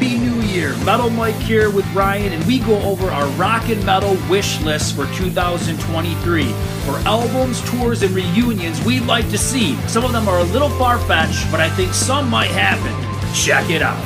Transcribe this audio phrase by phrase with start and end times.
[0.00, 0.74] Happy New Year!
[0.78, 4.96] Metal Mike here with Ryan, and we go over our rock and metal wish list
[4.96, 6.44] for 2023
[6.86, 9.76] for albums, tours, and reunions we'd like to see.
[9.88, 12.94] Some of them are a little far fetched, but I think some might happen.
[13.34, 14.02] Check it out.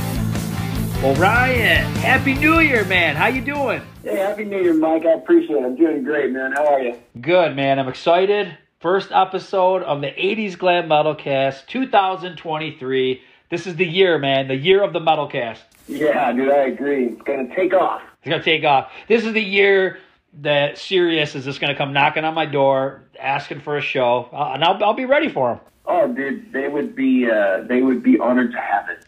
[1.00, 3.14] Well, Ryan, Happy New Year, man.
[3.14, 3.80] How you doing?
[4.02, 5.06] Hey, Happy New Year, Mike.
[5.06, 5.64] I appreciate it.
[5.64, 6.54] I'm doing great, man.
[6.56, 6.98] How are you?
[7.20, 7.78] Good, man.
[7.78, 8.58] I'm excited.
[8.80, 13.22] First episode of the 80s Glam Metal Cast 2023.
[13.54, 14.48] This is the year, man.
[14.48, 15.62] The year of the Metal Cast.
[15.86, 17.06] Yeah, dude, I agree.
[17.06, 18.02] It's going to take off.
[18.18, 18.90] It's going to take off.
[19.06, 19.98] This is the year
[20.40, 24.28] that Sirius is just going to come knocking on my door, asking for a show,
[24.32, 25.60] uh, and I'll, I'll be ready for him.
[25.86, 29.06] Oh, dude, they would be uh, they would be honored to have it.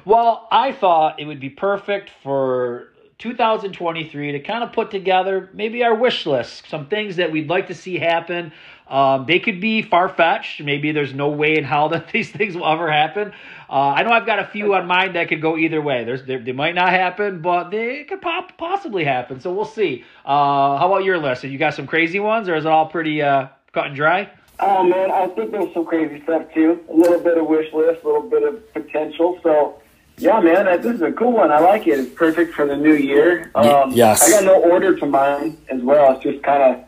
[0.06, 5.84] well, I thought it would be perfect for 2023 to kind of put together maybe
[5.84, 8.52] our wish list, some things that we'd like to see happen.
[8.88, 10.62] Um, they could be far fetched.
[10.62, 13.32] Maybe there's no way in hell that these things will ever happen.
[13.68, 16.04] Uh, I know I've got a few on mind that could go either way.
[16.04, 19.40] There's they, they might not happen, but they could pop, possibly happen.
[19.40, 20.04] So we'll see.
[20.24, 21.42] Uh, how about your list?
[21.42, 24.30] Have you got some crazy ones, or is it all pretty uh, cut and dry?
[24.58, 26.80] Oh man, I think there's some crazy stuff too.
[26.88, 29.38] A little bit of wish list, a little bit of potential.
[29.42, 29.82] So
[30.18, 31.52] yeah, man, this is a cool one.
[31.52, 31.98] I like it.
[31.98, 33.50] It's perfect for the new year.
[33.54, 34.22] Um, yes.
[34.22, 36.14] I got no order to mine as well.
[36.14, 36.85] It's just kind of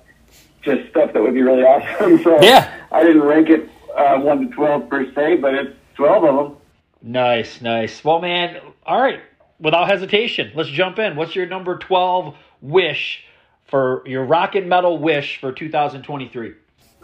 [0.68, 2.22] just stuff that would be really awesome.
[2.22, 2.72] So yeah.
[2.92, 6.56] I didn't rank it uh, one to twelve per se, but it's twelve of them.
[7.02, 8.02] Nice, nice.
[8.04, 9.20] Well, man, all right.
[9.60, 11.16] Without hesitation, let's jump in.
[11.16, 13.24] What's your number twelve wish
[13.66, 16.54] for your rock and metal wish for 2023?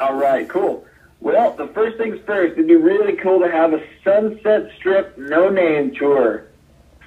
[0.01, 0.87] All right, cool.
[1.21, 5.49] Well, the first things first, it'd be really cool to have a Sunset Strip no
[5.49, 6.47] name tour.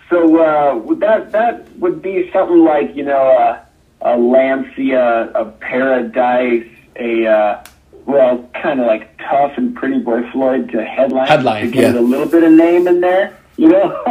[0.09, 3.63] So uh, that that would be something like you know uh,
[4.01, 7.63] a Lancia, a Paradise, a uh,
[8.05, 11.99] well, kind of like Tuff and Pretty Boy Floyd to headline, headline to get yeah.
[11.99, 13.37] a little bit of name in there.
[13.59, 14.03] You know,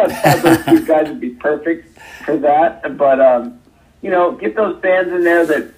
[0.42, 2.98] those two guys would be perfect for that.
[2.98, 3.60] But um,
[4.02, 5.72] you know, get those bands in there that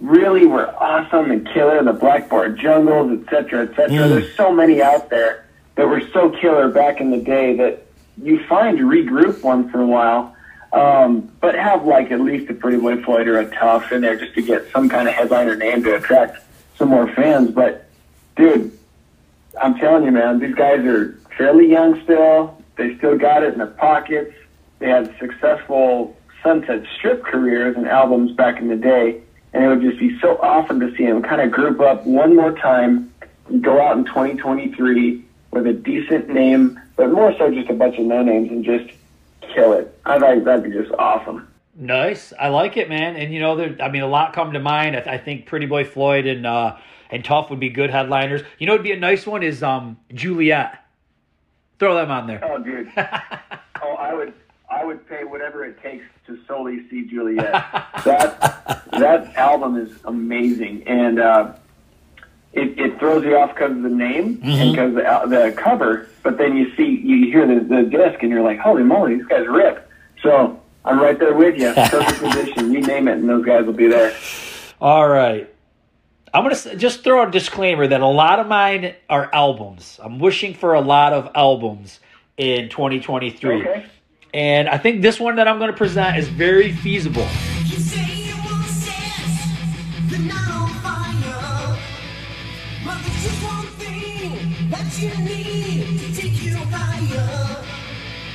[0.00, 3.88] really were awesome and killer, the Blackboard Jungles, et cetera, et cetera.
[3.88, 4.08] Mm.
[4.10, 7.86] There's so many out there that were so killer back in the day that
[8.22, 10.34] you find regroup once in a while,
[10.72, 14.16] um, but have like at least a Pretty Boy Floyd or a Tuff in there
[14.16, 16.38] just to get some kind of headliner name to attract
[16.76, 17.50] some more fans.
[17.50, 17.88] But
[18.36, 18.76] dude,
[19.60, 22.62] I'm telling you, man, these guys are fairly young still.
[22.76, 24.34] They still got it in their pockets.
[24.78, 29.80] They had successful Sunset Strip careers and albums back in the day and it would
[29.80, 33.12] just be so awesome to see them kind of group up one more time,
[33.48, 37.98] and go out in 2023 with a decent name, but more so just a bunch
[37.98, 38.90] of no names and just
[39.54, 39.98] kill it.
[40.04, 41.48] I think that'd be just awesome.
[41.74, 43.16] Nice, I like it, man.
[43.16, 44.96] And you know, there, I mean, a lot come to mind.
[44.96, 46.76] I, th- I think Pretty Boy Floyd and uh,
[47.10, 48.42] and Tuff would be good headliners.
[48.58, 50.84] You know, it'd be a nice one is um Juliet.
[51.78, 52.40] Throw them on there.
[52.42, 52.90] Oh, dude.
[52.96, 54.32] oh, I would.
[54.70, 57.44] I would pay whatever it takes to solely see Juliet.
[58.04, 61.54] that that album is amazing, and uh,
[62.58, 64.48] it, it throws you off because of the name mm-hmm.
[64.48, 66.08] and because the the cover.
[66.22, 69.26] But then you see you hear the, the disc, and you're like, "Holy moly, these
[69.26, 69.88] guys rip!"
[70.22, 71.72] So I'm right there with you.
[71.72, 72.72] Perfect position.
[72.72, 74.14] You name it, and those guys will be there.
[74.80, 75.52] All right.
[76.32, 79.98] I'm going to just throw a disclaimer that a lot of mine are albums.
[80.02, 82.00] I'm wishing for a lot of albums
[82.36, 83.60] in 2023.
[83.60, 83.86] Okay.
[84.34, 87.26] And I think this one that I'm going to present is very feasible.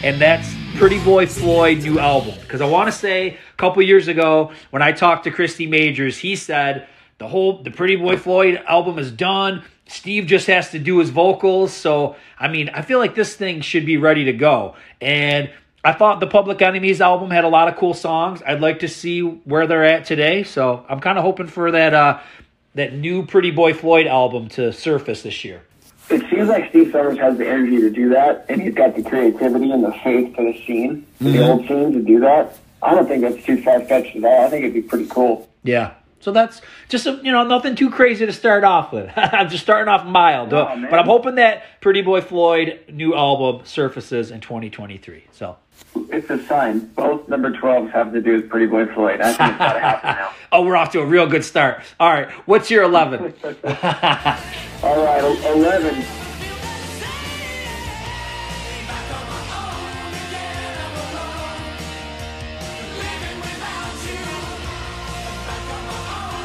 [0.04, 2.36] And that's Pretty Boy Floyd new album.
[2.42, 6.18] Because I want to say a couple years ago when I talked to Kristy Majors,
[6.18, 6.88] he said
[7.18, 9.64] the whole the Pretty Boy Floyd album is done.
[9.88, 11.74] Steve just has to do his vocals.
[11.74, 14.76] So I mean, I feel like this thing should be ready to go.
[15.02, 15.50] And
[15.86, 18.42] I thought the Public Enemies album had a lot of cool songs.
[18.46, 20.44] I'd like to see where they're at today.
[20.44, 22.20] So I'm kind of hoping for that uh,
[22.76, 25.62] that new Pretty Boy Floyd album to surface this year.
[26.10, 29.04] It seems like Steve Summers has the energy to do that, and he's got the
[29.04, 31.32] creativity and the faith for the scene, mm-hmm.
[31.32, 32.58] the old scene, to do that.
[32.82, 34.46] I don't think that's too far fetched at all.
[34.46, 35.50] I think it'd be pretty cool.
[35.64, 35.94] Yeah,
[36.24, 39.12] so that's just a, you know nothing too crazy to start off with.
[39.18, 43.66] I'm just starting off mild, no, but I'm hoping that Pretty Boy Floyd new album
[43.66, 45.26] surfaces in 2023.
[45.32, 45.58] So
[46.10, 46.80] it's a sign.
[46.96, 49.20] Both number 12s have to do with Pretty Boy Floyd.
[49.20, 50.32] I think it's got to happen now.
[50.54, 51.84] oh, we're off to a real good start.
[52.00, 53.34] All right, what's your 11?
[53.44, 56.23] All right, 11.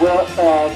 [0.08, 0.74] Well, uh,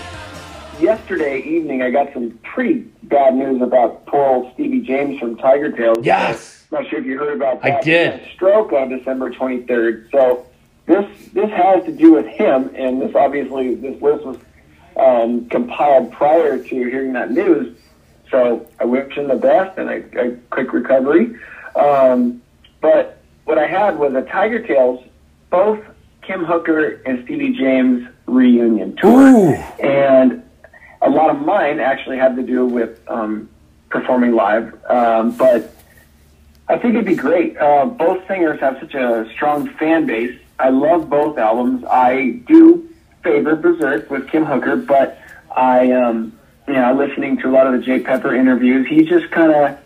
[0.78, 6.04] yesterday evening, I got some pretty bad news about poor old Steevi Jaimz from Tigertailz.
[6.04, 6.66] Yes.
[6.70, 7.78] not sure if you heard about that.
[7.78, 8.12] I did.
[8.12, 10.10] He had a stroke on December 23rd.
[10.10, 10.46] So
[10.84, 14.36] this this has to do with him, and this obviously this list was
[14.98, 17.74] um, compiled prior to hearing that news.
[18.30, 21.38] So I wish him the best and a, a quick recovery.
[21.74, 22.42] Um,
[22.82, 25.08] but what I had was a Tigertailz,
[25.48, 25.82] both
[26.20, 29.54] Kim Hooker and Steevi Jaimz reunion tour, Ooh.
[29.84, 30.42] and
[31.00, 33.48] a lot of mine actually had to do with um,
[33.90, 34.74] performing live.
[34.88, 35.74] Um, but
[36.68, 37.56] I think it'd be great.
[37.58, 40.38] Uh, both singers have such a strong fan base.
[40.58, 41.84] I love both albums.
[41.84, 42.88] I do
[43.22, 45.20] favor Bezerk with Kim Hooker, but
[45.54, 49.30] I, um, you know, listening to a lot of the Jay Pepper interviews, he just
[49.30, 49.78] kind of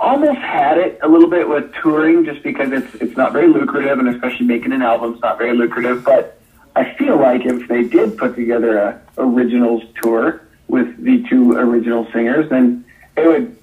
[0.00, 3.98] almost had it a little bit with touring, just because it's it's not very lucrative,
[3.98, 6.04] and especially making an album is not very lucrative.
[6.04, 6.40] But
[6.76, 12.10] I feel like if they did put together a originals tour with the two original
[12.12, 12.84] singers, then
[13.16, 13.56] it would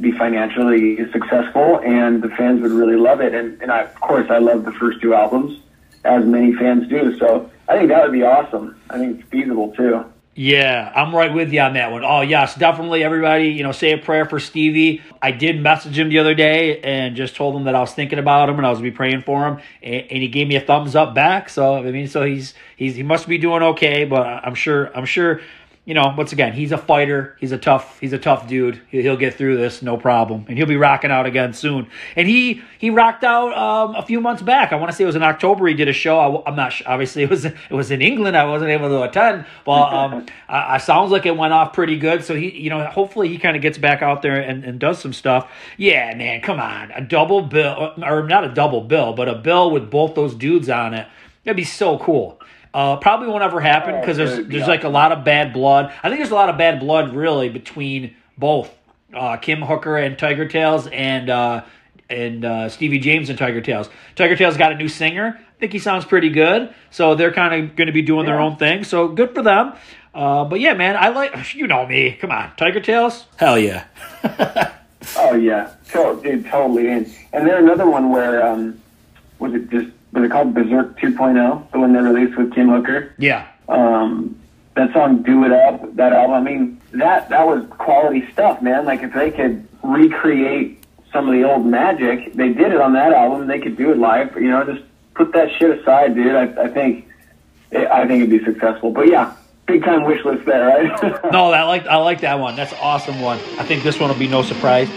[0.00, 3.34] be financially successful and the fans would really love it.
[3.34, 5.60] And, and I, of course, I love the first two albums,
[6.04, 7.16] as many fans do.
[7.18, 8.80] So I think that would be awesome.
[8.90, 10.04] I think it's feasible too.
[10.40, 12.04] Yeah, I'm right with you on that one.
[12.04, 13.02] Oh, yes, definitely.
[13.02, 15.02] Everybody, you know, say a prayer for Stevie.
[15.20, 18.20] I did message him the other day and just told him that I was thinking
[18.20, 20.60] about him and I was be praying for him, and, and he gave me a
[20.60, 21.48] thumbs up back.
[21.48, 24.04] So I mean, so he's he's he must be doing okay.
[24.04, 25.40] But I'm sure I'm sure
[25.88, 27.34] you know, once again, he's a fighter.
[27.40, 27.98] He's a tough.
[27.98, 28.78] He's a tough dude.
[28.90, 31.88] He'll get through this, no problem, and he'll be rocking out again soon.
[32.14, 34.74] And he he rocked out um, a few months back.
[34.74, 35.66] I want to say it was in October.
[35.66, 36.42] He did a show.
[36.44, 36.86] I, am not sure.
[36.86, 38.36] Obviously, it was it was in England.
[38.36, 41.98] I wasn't able to attend, but um, I, I sounds like it went off pretty
[41.98, 42.22] good.
[42.22, 44.98] So he, you know, hopefully he kind of gets back out there and, and does
[44.98, 45.50] some stuff.
[45.78, 49.70] Yeah, man, come on, a double bill or not a double bill, but a bill
[49.70, 51.08] with both those dudes on it.
[51.44, 52.38] That'd be so cool.
[52.74, 55.92] Uh, probably won't ever happen because Oh, there's there's like a lot of bad blood.
[56.02, 58.70] I think there's a lot of bad blood really between both
[59.14, 61.64] uh, Kim Hooker and Tigertailz and uh,
[62.10, 63.88] and uh, Steevi Jaimz and Tigertailz.
[64.16, 65.38] Tiger Tails got a new singer.
[65.38, 66.72] I think he sounds pretty good.
[66.90, 68.84] So they're kind of going to be doing their own thing.
[68.84, 69.72] So good for them.
[70.14, 72.12] Uh, but yeah, man, I like you know me.
[72.20, 73.24] Come on, Tigertailz.
[73.36, 73.84] Hell yeah.
[75.16, 76.88] Oh yeah, so, dude, totally.
[76.90, 78.80] And and there's another one where um,
[79.38, 81.70] was it just was it called Bezerk 2.0?
[81.70, 83.14] The one they released with Kim Hooker.
[83.18, 83.46] Yeah.
[83.68, 84.38] Um,
[84.74, 86.36] that song "Do It Up," that album.
[86.36, 88.84] I mean, that that was quality stuff, man.
[88.84, 90.82] Like if they could recreate
[91.12, 93.46] some of the old magic, they did it on that album.
[93.46, 94.34] They could do it live.
[94.36, 94.84] You know, just
[95.14, 96.34] put that shit aside, dude.
[96.34, 97.08] I, I think
[97.72, 98.90] I think it'd be successful.
[98.92, 99.34] But yeah,
[99.66, 101.24] big time wish list there, right?
[101.32, 102.56] No, I like I like that one.
[102.56, 103.38] That's an awesome one.
[103.58, 104.88] I think this one will be no surprise.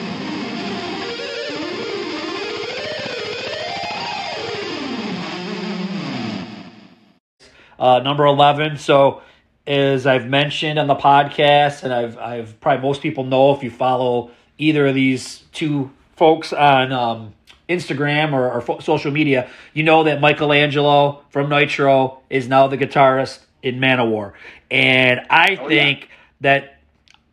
[7.82, 8.78] Uh, number eleven.
[8.78, 9.24] So,
[9.66, 13.72] as I've mentioned on the podcast, and I've I've probably most people know if you
[13.72, 14.30] follow
[14.60, 17.34] either of these two folks on um,
[17.68, 22.68] Instagram or, or fo- social media, you know that Michael Angelo from Nitro is now
[22.68, 24.34] the guitarist in Manowar,
[24.70, 25.84] and I Oh, yeah.
[25.84, 26.10] think
[26.42, 26.78] that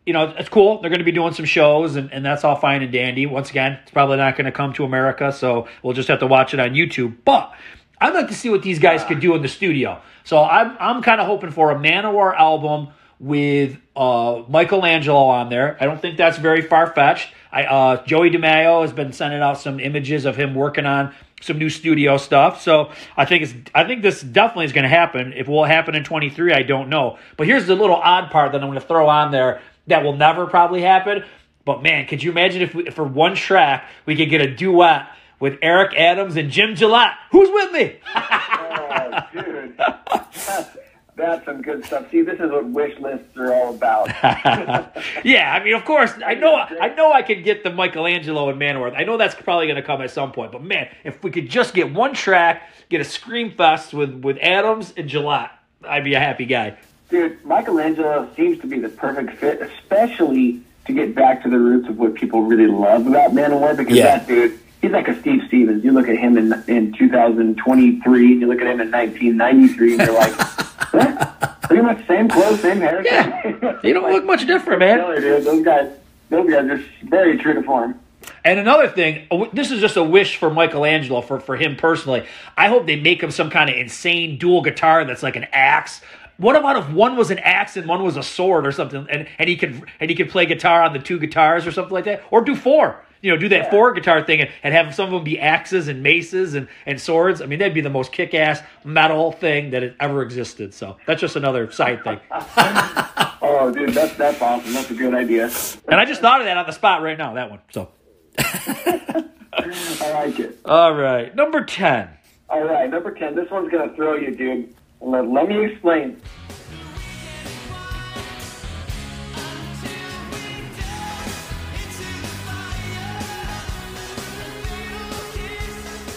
[0.05, 0.81] you know, it's cool.
[0.81, 3.27] They're going to be doing some shows, and, and that's all fine and dandy.
[3.27, 6.25] Once again, it's probably not going to come to America, so we'll just have to
[6.25, 7.17] watch it on YouTube.
[7.23, 7.53] But
[8.01, 10.01] I'd like to see what these guys could do in the studio.
[10.23, 15.49] So I'm I'm kind of hoping for a Manowar album with uh, Michael Angelo on
[15.49, 15.77] there.
[15.81, 17.33] I don't think that's very far fetched.
[17.51, 21.57] I uh, Joey DeMaio has been sending out some images of him working on some
[21.57, 22.61] new studio stuff.
[22.61, 25.33] So I think it's I think this definitely is going to happen.
[25.33, 27.17] If it will happen in 23, I don't know.
[27.37, 30.15] But here's the little odd part that I'm going to throw on there that will
[30.15, 31.23] never probably happen.
[31.65, 34.55] But man, could you imagine if, we, if for one track we could get a
[34.55, 35.07] duet
[35.39, 37.13] with Eric Adams and Jim Gillette?
[37.31, 37.99] Who's with me?
[38.15, 40.69] oh, dude, that's,
[41.15, 42.09] that's some good stuff.
[42.11, 44.07] See, this is what wish lists are all about.
[45.23, 48.49] yeah, I mean, of course, I know, I know, I could get the Michael Angelo
[48.49, 48.93] and Manowar.
[48.95, 50.51] I know that's probably going to come at some point.
[50.51, 54.37] But man, if we could just get one track, get a scream fest with with
[54.41, 55.51] Adams and Gillette,
[55.87, 56.77] I'd be a happy guy.
[57.09, 61.57] Dude, Michael Angelo seems to be the perfect fit, especially to get back to the
[61.57, 63.75] roots of what people really love about Manowar.
[63.75, 64.19] Because Yeah.
[64.19, 65.83] that dude, he's like a Steve Stevens.
[65.83, 70.01] You look at him in in 2023, and you look at him in 1993, and
[70.01, 73.03] you're like, pretty much same clothes, same hair.
[73.05, 73.79] Yeah.
[73.83, 74.99] You don't look much different, man.
[74.99, 75.43] Killer, dude.
[75.45, 75.91] Those guys,
[76.29, 77.99] those guys are very true to form.
[78.43, 82.25] And another thing, this is just a wish for Michael Angelo, for, for him personally.
[82.57, 86.01] I hope they make him some kind of insane dual guitar that's like an axe.
[86.37, 89.27] What about if one was an axe and one was a sword or something, and,
[89.37, 92.05] and he could and he could play guitar on the two guitars or something like
[92.05, 93.03] that, or do four?
[93.21, 95.87] You know, do that four guitar thing and, and have some of them be axes
[95.87, 97.41] and maces and, and swords.
[97.41, 100.73] I mean, that'd be the most kick ass metal thing that had ever existed.
[100.73, 102.19] So that's just another side thing.
[103.41, 104.73] Oh, dude, that's that's awesome.
[104.73, 105.49] That's a good idea.
[105.87, 107.33] And I just thought of that on the spot right now.
[107.33, 107.59] That one.
[107.71, 107.89] So
[108.37, 110.59] I like it.
[110.65, 112.09] All right, number ten.
[112.49, 113.35] All right, number 10.
[113.35, 114.73] This one's going to throw you, dude.
[115.01, 116.19] Let, let me explain.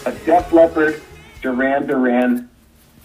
[0.05, 1.01] A Def Leppard
[1.41, 2.49] Duran Duran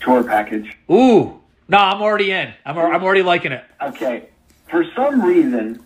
[0.01, 0.77] tour package.
[0.91, 2.53] Ooh, no, I'm already in.
[2.65, 3.65] I'm I'm already liking it.
[3.81, 4.29] Okay,
[4.69, 5.83] for some reason,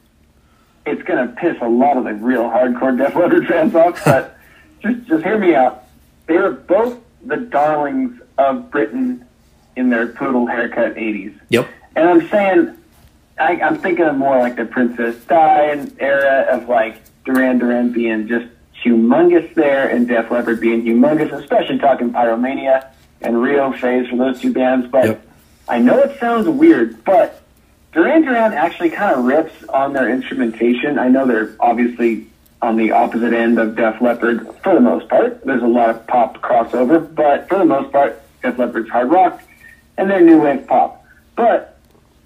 [0.87, 4.37] it's going to piss a lot of the real hardcore Def Leppard fans off, but
[4.81, 5.85] just, just hear me out.
[6.27, 9.25] They are both the darlings of Britain
[9.77, 11.39] in their poodle haircut 80s.
[11.51, 11.69] Yep.
[11.97, 12.77] And I'm saying,
[13.39, 18.29] I, I'm thinking of more like the Princess Di era of like Duran Duran being
[18.29, 18.47] just
[18.85, 22.89] humongous there and Def Leppard being humongous, especially talking Pyromania
[23.21, 24.89] and Rio Phase for those two bands.
[24.89, 25.27] But Yep.
[25.69, 27.41] I know it sounds weird, but
[27.93, 30.99] Duran Duran actually kind of rips on their instrumentation.
[30.99, 32.27] I know they're obviously
[32.61, 35.45] on the opposite end of Def Leppard for the most part.
[35.45, 39.41] There's a lot of pop crossover, but for the most part, Def Leppard's hard rock
[39.97, 41.05] and they're new wave pop.
[41.37, 41.79] But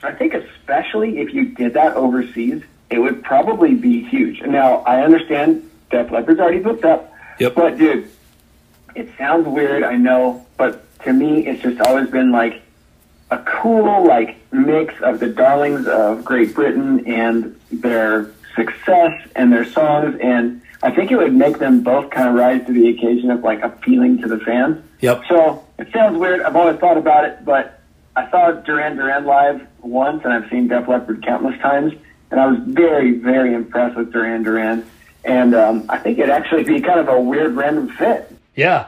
[0.02, 4.40] I think especially if you did that overseas, it would probably be huge.
[4.42, 7.54] Now, I understand Def Leppard's already booked up, Yep.
[7.54, 8.10] but dude,
[8.94, 12.62] it sounds weird, I know, but to me, it's just always been like
[13.30, 19.64] a cool like mix of the darlings of Great Britain and their success and their
[19.64, 23.30] songs, and I think it would make them both kind of rise to the occasion
[23.30, 24.82] of like appealing to the fans.
[25.00, 25.22] Yep.
[25.28, 26.42] So it sounds weird.
[26.42, 27.80] I've always thought about it, but
[28.14, 31.94] I saw Duran Duran live once, and I've seen Def Leppard countless times,
[32.30, 34.84] and I was very, very impressed with Duran Duran.
[35.26, 38.34] And um, I think it'd actually be kind of a weird random fit.
[38.54, 38.86] Yeah.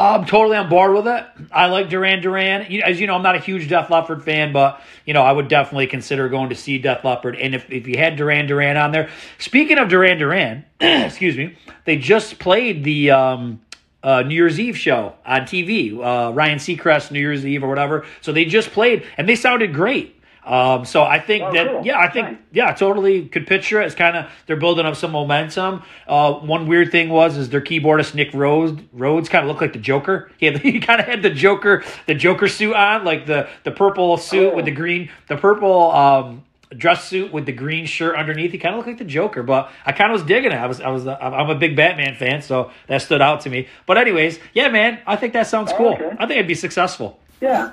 [0.00, 1.26] I'm totally on board with it.
[1.52, 2.62] I like Duran Duran.
[2.82, 5.48] As you know, I'm not a huge Def Leppard fan, but you know, I would
[5.48, 7.36] definitely consider going to see Def Leppard.
[7.36, 11.56] And if, if you had Duran Duran on there, speaking of Duran Duran, excuse me,
[11.84, 13.60] they just played the um,
[14.02, 18.06] uh, New Year's Eve show on TV, uh, Ryan Seacrest New Year's Eve or whatever.
[18.22, 20.19] So they just played, and they sounded great.
[20.44, 21.82] Um, so I think Oh, that cool.
[21.84, 22.36] yeah, I think Nice.
[22.52, 23.86] yeah, totally could picture it.
[23.86, 25.82] It's kind of they're building up some momentum.
[26.08, 29.74] Uh, one weird thing was is their keyboardist Nick Rhodes Rhodes kind of looked like
[29.74, 30.30] the Joker.
[30.38, 33.70] He, had, he kind of had the Joker the Joker suit on, like the the
[33.70, 34.56] purple suit Oh.
[34.56, 36.44] with the green the purple um,
[36.76, 38.52] dress suit with the green shirt underneath.
[38.52, 40.56] He kind of looked like the Joker, but I kind of was digging it.
[40.56, 43.68] I was I was I'm a big Batman fan, so that stood out to me.
[43.86, 45.92] But anyways, yeah, man, I think that sounds Oh, cool.
[45.94, 46.10] okay.
[46.12, 47.20] I think it'd be successful.
[47.42, 47.72] Yeah.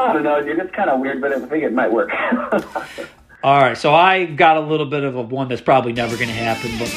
[0.00, 0.58] I don't know, dude.
[0.58, 2.10] It's kind of weird, but I think it might work.
[3.42, 6.28] All right, so I got a little bit of a one that's probably never going
[6.28, 6.88] to happen, but.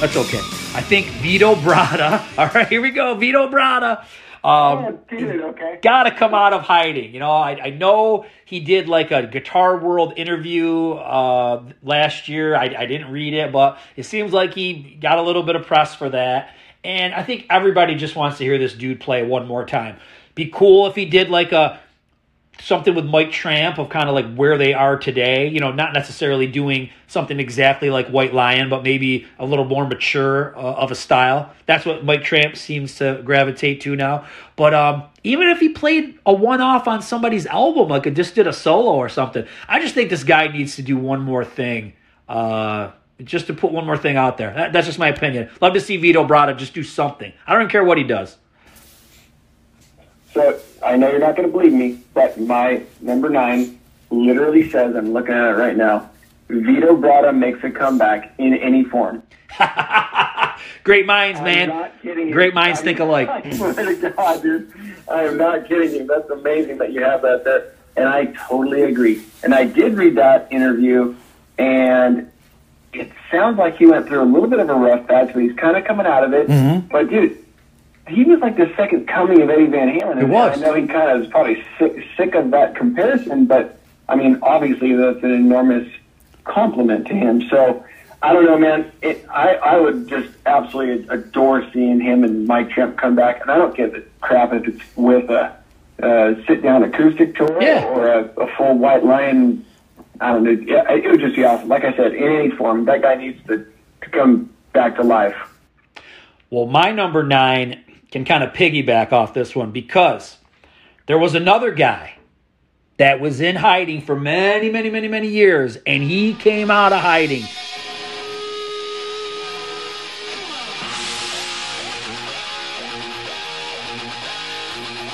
[0.00, 0.40] That's okay.
[0.74, 2.22] I think Vito Bratta.
[2.38, 3.14] All right, here we go.
[3.14, 4.04] Vito Bratta.
[4.44, 5.78] Um, oh, dude, okay.
[5.82, 7.14] got to come out of hiding.
[7.14, 12.56] You know, I, I know he did like a Guitar World interview uh, last year.
[12.56, 15.64] I, I didn't read it, but it seems like he got a little bit of
[15.66, 16.56] press for that.
[16.82, 19.98] And I think everybody just wants to hear this dude play one more time.
[20.34, 21.80] Be cool if he did like a
[22.62, 25.48] something with Mike Tramp of kind of like where they are today.
[25.48, 29.86] You know, not necessarily doing something exactly like White Lion, but maybe a little more
[29.86, 31.52] mature uh, of a style.
[31.66, 34.26] That's what Mike Tramp seems to gravitate to now.
[34.56, 38.46] But um, even if he played a one-off on somebody's album, like it just did
[38.46, 41.94] a solo or something, I just think this guy needs to do one more thing.
[42.28, 42.92] Uh,
[43.22, 44.52] just to put one more thing out there.
[44.52, 45.50] That, that's just my opinion.
[45.60, 47.32] Love to see Vito Bratta just do something.
[47.46, 48.36] I don't care what he does.
[50.34, 53.78] So I know you're not going to believe me, but my number nine
[54.10, 56.10] literally says, I'm looking at it right now,
[56.48, 59.22] Vito Bratta makes a comeback in any form.
[60.84, 61.68] Great minds, I'm man.
[61.68, 62.32] not kidding you.
[62.32, 63.28] Great minds I- think alike.
[63.30, 64.72] I swear to God, dude.
[65.10, 66.06] I am not kidding you.
[66.06, 67.72] That's amazing that you have that there.
[67.96, 69.22] And I totally agree.
[69.42, 71.14] And I did read that interview,
[71.58, 72.30] and
[72.94, 75.54] it sounds like he went through a little bit of a rough patch, but he's
[75.56, 76.48] kind of coming out of it.
[76.48, 76.88] Mhm.
[76.88, 77.38] But, dude,
[78.08, 80.18] he was like the second coming of Eddie Van Halen.
[80.18, 80.58] He was.
[80.58, 83.78] I know he kind of is probably sick, sick of that comparison, but,
[84.08, 85.88] I mean, obviously that's an enormous
[86.44, 87.48] compliment to him.
[87.48, 87.84] So,
[88.20, 88.90] I don't know, man.
[89.02, 93.40] It, I, I would just absolutely adore seeing him and Mike Tramp come back.
[93.40, 95.56] And I don't give a crap if it's with a,
[96.02, 97.84] uh sit-down acoustic tour Yeah.
[97.84, 99.64] or a, a full White Lion.
[100.20, 100.50] I don't know.
[100.50, 101.68] Yeah, it would just be awesome.
[101.68, 103.58] Like I said, in any form, that guy needs to,
[104.02, 105.36] to come back to life.
[106.50, 107.82] Well, my number nine
[108.12, 110.36] can kind of piggyback off this one because
[111.06, 112.14] there was another guy
[112.98, 117.00] that was in hiding for many, many, many, many years, and he came out of
[117.00, 117.42] hiding.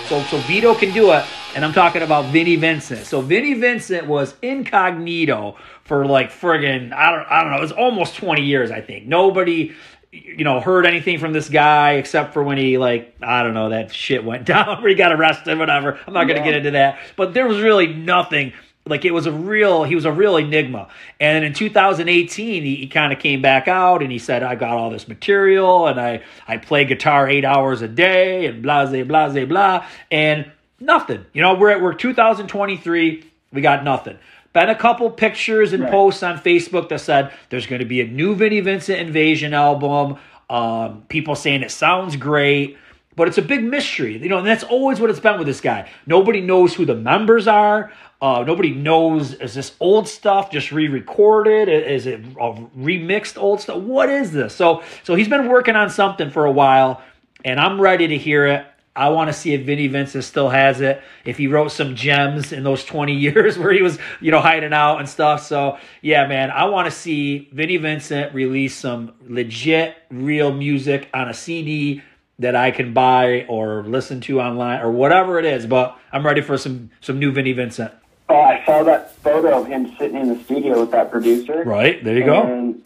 [0.08, 1.24] So so Vito can do it,
[1.54, 3.06] and I'm talking about Vinnie Vincent.
[3.06, 7.58] So Vinnie Vincent was incognito for like friggin' I don't I don't know.
[7.58, 9.06] It was almost 20 years, I think.
[9.06, 9.74] Nobody
[10.10, 13.68] you know, heard anything from this guy except for when he like I don't know
[13.70, 15.98] that shit went down where he got arrested, whatever.
[16.06, 16.52] I'm not going to Yeah.
[16.52, 18.52] get into that, but there was really nothing.
[18.86, 20.88] Like it was a real, he was a real enigma.
[21.20, 24.70] And in 2018, he, he kind of came back out and he said, "I got
[24.78, 29.04] all this material and I I play guitar eight hours a day and blah blah
[29.04, 30.50] blah blah blah and
[30.80, 31.26] nothing.
[31.34, 34.18] You know, we're at we're 2023, we got nothing."
[34.52, 35.92] Been a couple pictures and Right.
[35.92, 40.16] posts on Facebook that said there's going to be a new Vinnie Vincent Invasion album.
[40.50, 42.78] Um, people saying it sounds great,
[43.14, 44.16] but it's a big mystery.
[44.16, 45.88] You know, and that's always what it's been with this guy.
[46.06, 47.92] Nobody knows who the members are.
[48.20, 51.68] Uh, nobody knows is this old stuff just re-recorded?
[51.68, 53.76] Is it uh, remixed old stuff?
[53.78, 54.54] What is this?
[54.54, 57.00] So, so he's been working on something for a while,
[57.44, 58.66] and I'm ready to hear it.
[58.98, 61.00] I want to see if Vinnie Vincent still has it.
[61.24, 64.72] If he wrote some gems in those 20 years where he was, you know, hiding
[64.72, 65.46] out and stuff.
[65.46, 71.28] So, yeah, man, I want to see Vinnie Vincent release some legit, real music on
[71.28, 72.02] a CD
[72.40, 75.64] that I can buy or listen to online or whatever it is.
[75.64, 77.92] But I'm ready for some some new Vinnie Vincent.
[78.28, 81.62] Oh, I saw that photo of him sitting in the studio with that producer.
[81.64, 82.42] Right there, you go.
[82.42, 82.82] And,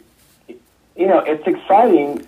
[0.95, 2.27] you know, it's exciting.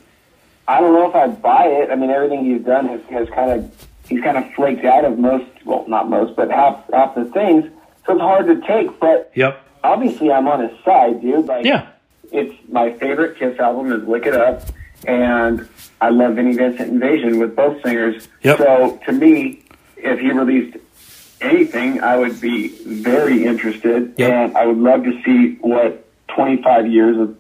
[0.68, 1.92] I don't know if I'd buy it.
[1.92, 5.18] I mean, everything he's done has, has kind of he's kind of flaked out of
[5.20, 5.46] most.
[5.66, 7.66] Well, not most, but half half the things.
[8.06, 9.00] So it's hard to take.
[9.00, 9.62] But Yep.
[9.84, 11.46] obviously, I'm on his side, dude.
[11.46, 11.88] Like, Yeah.
[12.32, 14.62] it's my favorite Kiss album is Lick It Up,
[15.08, 15.68] and
[16.02, 18.28] I love Vinnie Vincent Invasion with both singers.
[18.44, 18.58] Yep.
[18.58, 19.62] So to me,
[19.98, 20.78] if he released
[21.42, 24.32] anything, I would be very interested, Yep.
[24.32, 27.36] and I would love to see what 25 years of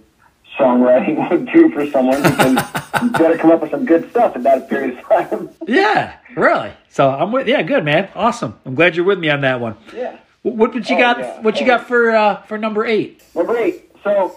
[0.57, 2.53] songwriting would do for someone because
[3.01, 5.49] you got to come up with some good stuff in that period of time.
[5.67, 6.15] Yeah.
[6.35, 6.71] Really.
[6.89, 7.47] So I'm with.
[7.47, 7.61] Yeah.
[7.63, 8.09] Good man.
[8.15, 8.57] Awesome.
[8.65, 9.75] I'm glad you're with me on that one.
[9.95, 10.17] yeah.
[10.43, 11.19] What, what what you Oh, got?
[11.19, 11.41] yeah.
[11.41, 13.23] What you got for uh, for number eight?
[13.35, 13.91] Number eight.
[14.03, 14.35] So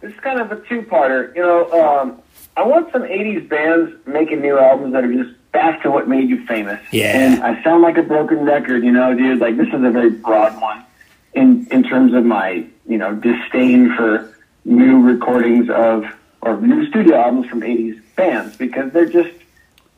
[0.00, 1.34] this is kind of a two-parter.
[1.34, 2.20] You know, um,
[2.56, 6.28] I want some '80s bands making new albums that are just back to what made
[6.28, 6.80] you famous.
[6.92, 7.18] Yeah.
[7.18, 9.38] And I sound like a broken record, you know, dude.
[9.40, 10.84] Like this is a very broad one
[11.32, 14.35] in in terms of my you know disdain for
[14.66, 16.04] new recordings of
[16.42, 19.30] or new studio albums from '80s bands because they're just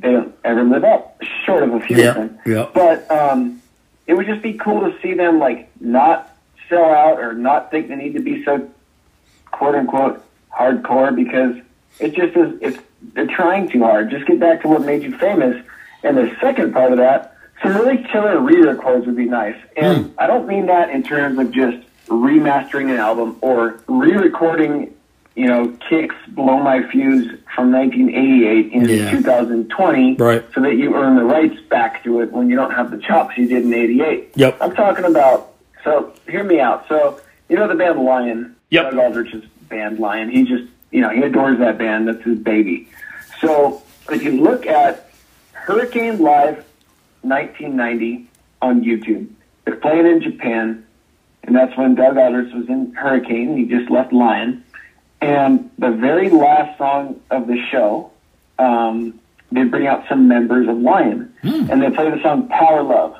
[0.00, 2.38] they don't ever live up, short of a few Yeah, of them.
[2.46, 2.68] yeah.
[2.72, 3.60] But um,
[4.06, 6.36] it would just be cool to see them like not
[6.68, 8.68] sell out or not think they need to be so
[9.50, 10.22] quote unquote
[10.56, 11.56] hardcore because
[11.98, 12.78] it just is it's
[13.14, 14.10] they're trying too hard.
[14.10, 15.64] Just get back to what made you famous.
[16.04, 19.56] And the second part of that, some really killer re-records would be nice.
[19.76, 21.78] And I don't mean that in terms of just
[22.08, 24.92] remastering an album or re-recording,
[25.34, 29.10] you know, Kix "Blow My Fuse" from 1988 in Yeah.
[29.10, 30.44] 2020, Right.
[30.54, 33.36] so that you earn the rights back to it when you don't have the chops
[33.38, 34.30] you did in '88.
[34.36, 34.56] Yep.
[34.60, 35.52] I'm talking about.
[35.84, 36.86] So hear me out.
[36.88, 37.18] So
[37.48, 38.56] you know the band Lion.
[38.70, 38.90] Yep.
[38.92, 40.28] Doug Aldrich's band Lion.
[40.30, 42.08] He just you know he adores that band.
[42.08, 42.88] That's his baby.
[43.40, 45.08] So if you look at
[45.52, 46.64] Hurricane Live
[47.22, 48.26] 1990
[48.62, 49.26] on YouTube,
[49.64, 50.84] they're playing in Japan,
[51.48, 53.56] and that's when Doug Aldrich was in Hurricane.
[53.56, 54.62] He just left Lion,
[55.22, 58.12] and the very last song of the show.
[58.58, 59.18] Um,
[59.50, 63.16] they bring out some members of Lion, and they play the song "Power Love"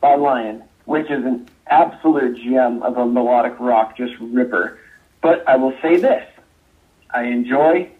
[0.00, 4.78] by Lion, which is an absolute gem of a melodic rock, just ripper.
[5.20, 6.26] But I will say this:
[7.12, 7.90] I enjoy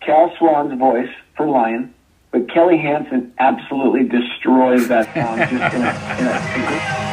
[0.00, 1.94] Kal Swan's voice for Lion,
[2.32, 7.03] but Kelly Hansen absolutely destroys that song just in a, in a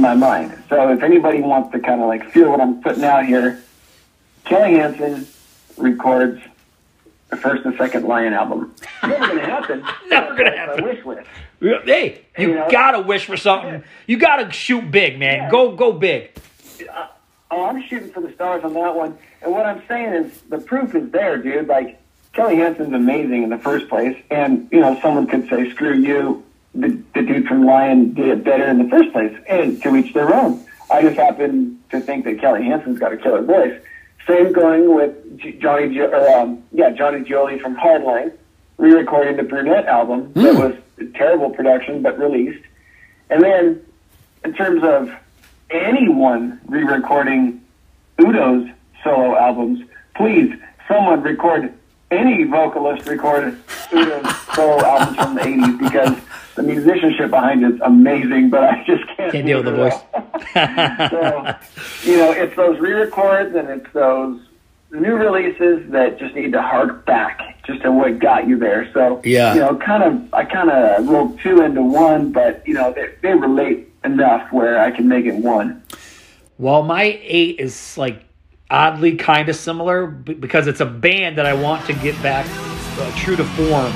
[0.00, 0.62] in my mind.
[0.68, 3.62] So if anybody wants to kind of like feel what I'm putting out here,
[4.44, 5.26] Kelly Hansen
[5.76, 6.40] records
[7.28, 8.74] the first and second Lion album.
[9.02, 9.84] Never gonna happen.
[10.08, 10.84] Never gonna happen.
[10.84, 11.28] Wish list.
[11.60, 12.68] Hey, you You know?
[12.70, 13.84] gotta wish for something.
[14.06, 15.36] You gotta shoot big, man.
[15.44, 15.50] Yeah.
[15.50, 16.30] Go go big.
[16.90, 17.06] Uh,
[17.50, 19.16] oh, I'm shooting for the stars on that one.
[19.42, 21.68] And what I'm saying is the proof is there, dude.
[21.68, 22.00] Like
[22.32, 26.42] Kelly Hansen's amazing in the first place, and you know someone could say, "Screw you."
[26.74, 30.14] The, the dude from Lion did it better in the first place, and to each
[30.14, 30.64] their own.
[30.90, 33.80] I just happen to think that Kelly Hansen's got a killer voice.
[34.26, 38.32] Same going with J- Johnny, jo- or, um, yeah, Johnny Gioeli from Hardline,
[38.76, 42.64] re-recording the Brunette album that was a terrible production but released.
[43.30, 43.84] And then,
[44.44, 45.12] in terms of
[45.70, 47.60] anyone re-recording
[48.18, 48.68] Udo's
[49.02, 49.80] solo albums,
[50.14, 50.54] please,
[50.86, 51.72] someone record
[52.10, 53.56] any vocalist record
[53.90, 56.16] Udo's solo albums from the '80s because
[56.56, 59.94] the musicianship behind it's amazing, but I just can't, Can't deal with the voice.
[61.10, 64.40] so, you know, it's those re-records and it's those
[64.92, 68.90] new releases that just need to hark back just to what got you there.
[68.92, 69.54] So, Yeah.
[69.54, 73.10] you know, kind of, I kind of rolled two into one, but you know, they,
[73.22, 75.82] they relate enough where I can make it one.
[76.58, 78.24] Well, my eight is like
[78.70, 82.46] oddly kind of similar because it's a band that I want to get back
[82.98, 83.92] uh, true to form.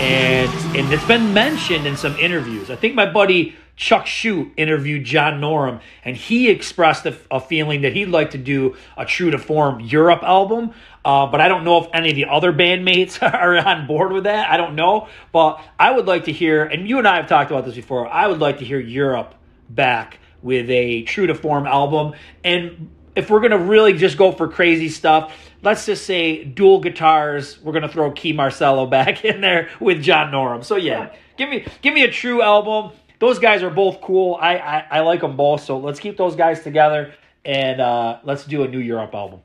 [0.00, 2.70] And and it's been mentioned in some interviews.
[2.70, 7.82] I think my buddy Chuck Shute interviewed John Norum, and he expressed a, a feeling
[7.82, 10.72] that he'd like to do a true to form Europe album.
[11.04, 14.24] Uh, but I don't know if any of the other bandmates are on board with
[14.24, 14.50] that.
[14.50, 16.64] I don't know, but I would like to hear.
[16.64, 18.08] And you and I have talked about this before.
[18.08, 19.34] I would like to hear Europe
[19.68, 22.14] back with a true to form album.
[22.44, 27.60] And if we're gonna really just go for crazy stuff, let's just say dual guitars.
[27.60, 30.64] We're gonna throw Kee Marcello back in there with John Norum.
[30.64, 32.92] So yeah, give me give me a true album.
[33.18, 34.36] Those guys are both cool.
[34.40, 35.64] I I, I like them both.
[35.64, 39.40] So let's keep those guys together and uh, let's do a new Europe album.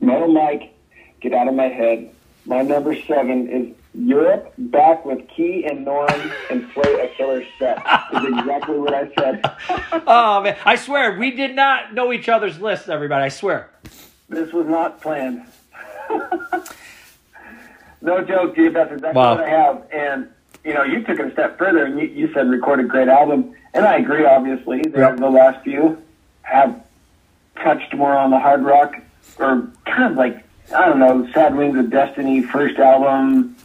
[0.00, 0.74] No, Mike,
[1.20, 2.10] get out of my head.
[2.44, 6.10] My number seven is Europe back with Kee and Norm
[6.50, 7.78] and play a killer set.
[8.12, 9.44] Is exactly what I said.
[10.06, 12.88] Oh man, I swear we did not know each other's lists.
[12.88, 13.70] Everybody, I swear.
[14.28, 15.42] This was not planned.
[18.02, 18.74] no joke, dude.
[18.74, 19.36] That's exactly Wow.
[19.36, 19.82] what I have.
[19.92, 20.28] And
[20.64, 23.08] you know, you took it a step further, and you, you said record a great
[23.08, 24.24] album, and I agree.
[24.24, 25.18] Obviously, Yep.
[25.18, 25.98] the last few
[26.42, 26.82] have
[27.56, 28.94] touched more on the hard rock,
[29.38, 30.42] or kind of like
[30.74, 33.56] I don't know, Sad Wings of Destiny first album,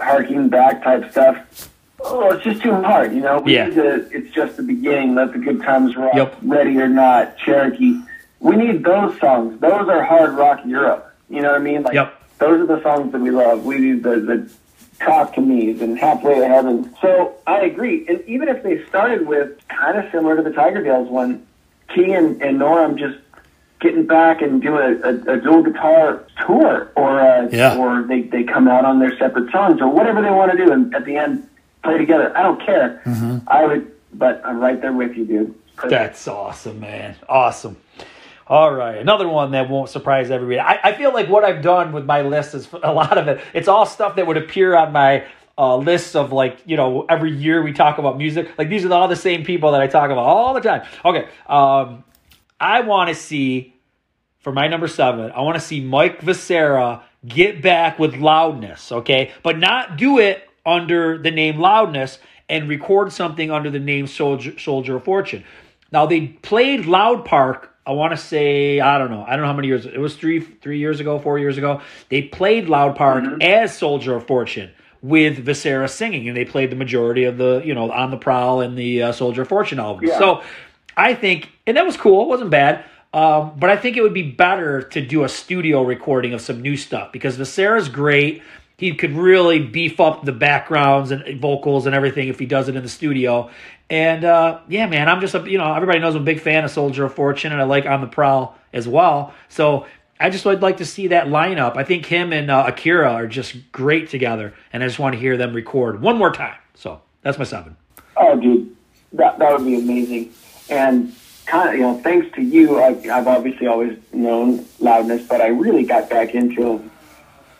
[0.00, 1.68] harking back type stuff.
[2.04, 3.38] Oh, it's just too hard, you know.
[3.40, 3.66] We Yeah.
[3.66, 5.14] need to, it's just the beginning.
[5.14, 6.14] Let the good times rock.
[6.14, 6.36] Yep.
[6.42, 8.00] Ready or not, Cherokee.
[8.40, 9.60] We need those songs.
[9.60, 11.14] Those are hard rock Europe.
[11.30, 11.82] You know what I mean?
[11.84, 12.12] Like Yep.
[12.38, 13.64] those are the songs that we love.
[13.64, 14.50] We need the the
[14.98, 16.92] talk to me's and halfway to heaven.
[17.00, 18.04] So I agree.
[18.08, 21.44] And even if they started with kind of similar to the Tigertailz one,
[21.94, 23.18] Kee and, and Norm just
[23.82, 27.76] getting back and do a, a, a dual guitar tour, or uh, Yeah.
[27.76, 30.72] or they, they come out on their separate songs, or whatever they want to do,
[30.72, 31.46] and at the end
[31.82, 32.34] play together.
[32.36, 33.02] I don't care.
[33.48, 35.54] I would, but I'm right there with you, dude.
[35.88, 37.16] That's awesome, man.
[37.28, 37.76] Awesome.
[38.46, 40.58] All right, another one that won't surprise everybody.
[40.60, 43.40] I, I feel like what I've done with my list is a lot of it.
[43.54, 45.24] It's all stuff that would appear on my
[45.58, 48.48] uh, lists of like you know every year we talk about music.
[48.58, 50.82] Like these are all the same people that I talk about all the time.
[51.04, 52.04] Okay, um,
[52.62, 53.74] I want to see
[54.38, 55.32] for my number seven.
[55.32, 58.92] I want to see Mike Vescera get back with loudness.
[58.92, 64.06] Okay, but not do it under the name loudness and record something under the name
[64.06, 65.44] Soldier Soldier of Fortune.
[65.90, 67.74] Now they played Loud Park.
[67.84, 69.24] I want to say I don't know.
[69.26, 71.80] I don't know how many years it was three three years ago, four years ago.
[72.10, 74.70] They played Loud Park as Soldier of Fortune
[75.02, 78.60] with Vescera singing, and they played the majority of the you know on the prowl
[78.60, 80.06] and the uh, Soldier of Fortune album.
[80.06, 80.18] Yeah.
[80.18, 80.42] So
[80.96, 82.22] I think, and that was cool.
[82.22, 82.84] It wasn't bad.
[83.14, 86.62] Um, but I think it would be better to do a studio recording of some
[86.62, 88.42] new stuff because Vescera's great.
[88.78, 92.76] He could really beef up the backgrounds and vocals and everything if he does it
[92.76, 93.50] in the studio.
[93.90, 96.64] And uh, yeah, man, I'm just a you know everybody knows I'm a big fan
[96.64, 99.34] of Soldier of Fortune and I like On the Prowl as well.
[99.50, 99.86] So
[100.18, 101.76] I just would like to see that lineup.
[101.76, 105.18] I think him and uh, Akira are just great together, and I just want to
[105.18, 106.56] hear them record one more time.
[106.74, 107.76] So that's my seven.
[108.16, 108.74] Oh, dude,
[109.12, 110.32] that that would be amazing.
[110.72, 111.14] And
[111.46, 115.48] kind of, you know, thanks to you, I, I've obviously always known loudness, but I
[115.48, 116.80] really got back into it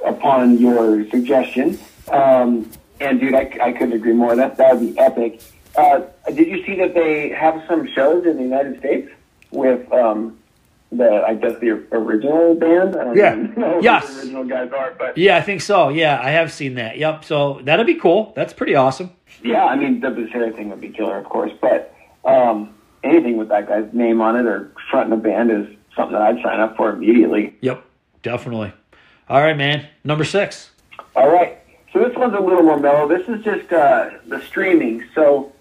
[0.07, 1.79] upon your suggestion.
[2.11, 2.71] Um,
[3.01, 4.35] and dude, I, I couldn't agree more.
[4.37, 5.43] That that would be epic.
[5.77, 9.11] Uh, did you see that they have some shows in the United States
[9.51, 10.39] with um,
[10.91, 12.97] the I guess the original band?
[12.97, 13.35] I don't Yeah.
[13.35, 14.19] know Yes.
[14.19, 15.89] original guys are, but Yeah, I think so.
[15.89, 16.99] Yeah, I have seen that.
[16.99, 17.25] Yep.
[17.25, 18.33] So that'd be cool.
[18.37, 19.11] That's pretty awesome.
[19.43, 21.95] Yeah, I mean the Vescera thing would be killer, of course, but
[22.25, 26.23] um, anything with that guy's name on it or fronting a band is something that
[26.23, 27.55] I'd sign up for immediately.
[27.61, 27.85] Yep,
[28.23, 28.73] definitely.
[29.29, 29.89] All right, man.
[30.05, 30.71] Number six.
[31.15, 31.59] All right,
[31.93, 33.07] so this one's a little more mellow.
[33.07, 35.05] This is just uh, the streaming.
[35.15, 35.53] So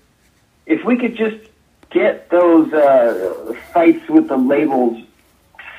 [0.65, 1.37] if we could just
[1.89, 5.03] get those uh, fights with the labels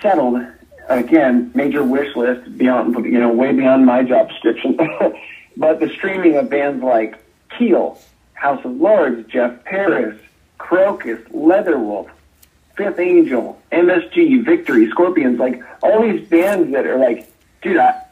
[0.01, 0.42] settled,
[0.88, 4.79] again, major wish list beyond, you know, way beyond my job description.
[5.57, 7.18] but the streaming of bands like
[7.57, 7.98] Keel,
[8.35, 10.18] House of Lords, Jeff Paris,
[10.62, 12.11] Krokus, Leatherwolf,
[12.77, 18.03] Fifth Angel, MSG, Victory, Scorpions, like all these bands that are like, dude, I,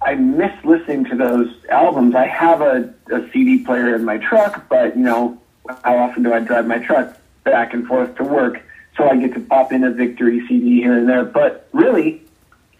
[0.00, 2.14] I miss listening to those albums.
[2.14, 5.38] I have a, a CD player in my truck, but you know,
[5.84, 7.16] how often do I drive my truck?
[7.44, 8.62] back and forth to work,
[8.96, 11.24] so I get to pop in a Victory CD here and there.
[11.24, 12.22] But really,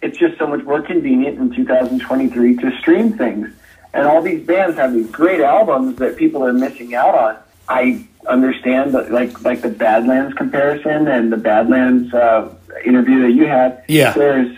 [0.01, 3.49] it's just so much more convenient in 2023 to stream things.
[3.93, 7.37] And all these bands have these great albums that people are missing out on.
[7.67, 12.53] I understand that, like like the Badlands comparison and the Badlands uh,
[12.85, 13.83] interview that you had.
[13.87, 14.13] Yeah.
[14.13, 14.55] There's,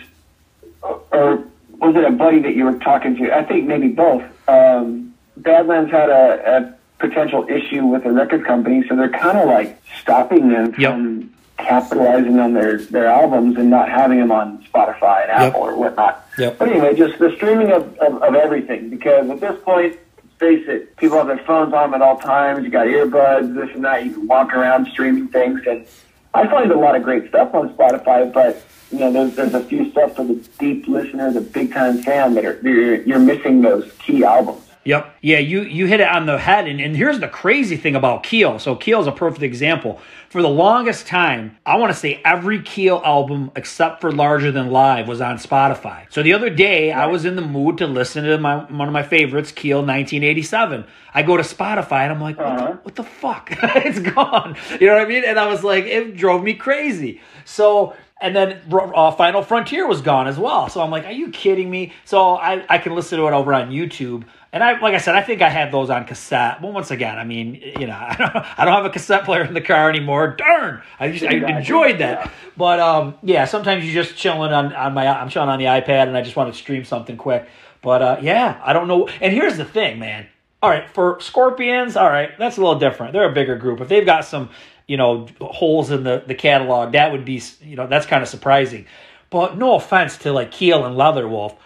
[0.82, 1.44] or
[1.78, 3.32] was it a buddy that you were talking to?
[3.36, 4.22] I think maybe both.
[4.48, 6.56] Um, Badlands had a,
[7.00, 10.92] a potential issue with the record company, so they're kind of like stopping them Yep.
[10.92, 15.76] from capitalizing on their their albums and not having them on Spotify and Apple or
[15.76, 16.26] whatnot.
[16.38, 16.58] Yep.
[16.58, 19.96] But anyway, just the streaming of, of, of everything because at this point,
[20.38, 22.64] face it, people have their phones on at all times.
[22.64, 24.04] You got earbuds, this and that.
[24.04, 25.86] You can walk around streaming things, and
[26.32, 28.32] I find a lot of great stuff on Spotify.
[28.32, 32.02] But you know, there's there's a few stuff for the deep listener, the big time
[32.02, 34.63] fan that are you're, you're missing those key albums.
[34.84, 35.16] Yep.
[35.22, 36.68] Yeah, you you hit it on the head.
[36.68, 38.58] And, and here's the crazy thing about Keel.
[38.58, 40.00] So Keel is a perfect example.
[40.28, 44.70] For the longest time, I want to say every Keel album except for Larger Than
[44.70, 46.06] Live was on Spotify.
[46.10, 48.92] So the other day, I was in the mood to listen to my one of
[48.92, 50.84] my favorites, Keel 1987.
[51.14, 53.48] I go to Spotify and I'm like, what, the, what the fuck?
[53.62, 54.56] it's gone.
[54.78, 55.24] You know what I mean?
[55.24, 57.20] And I was like, it drove me crazy.
[57.46, 60.68] So and then uh, Final Frontier was gone as well.
[60.68, 61.92] So I'm like, are you kidding me?
[62.04, 64.24] So I, I can listen to it over on YouTube.
[64.54, 66.62] And I, like I said, I think I had those on cassette.
[66.62, 69.42] Well, once again, I mean, you know, I don't, I don't have a cassette player
[69.42, 70.28] in the car anymore.
[70.28, 72.32] Darn, I just, I enjoyed that.
[72.56, 76.06] But um, yeah, sometimes you're just chilling on, on my, I'm chilling on the iPad,
[76.06, 77.48] and I just want to stream something quick.
[77.82, 79.08] But uh, yeah, I don't know.
[79.20, 80.28] And here's the thing, man.
[80.62, 83.12] All right, for Scorpions, all right, that's a little different.
[83.12, 83.80] They're a bigger group.
[83.80, 84.50] If they've got some,
[84.86, 88.28] you know, holes in the the catalog, that would be, you know, that's kind of
[88.28, 88.86] surprising.
[89.30, 91.56] But no offense to like Keel and Leatherwolf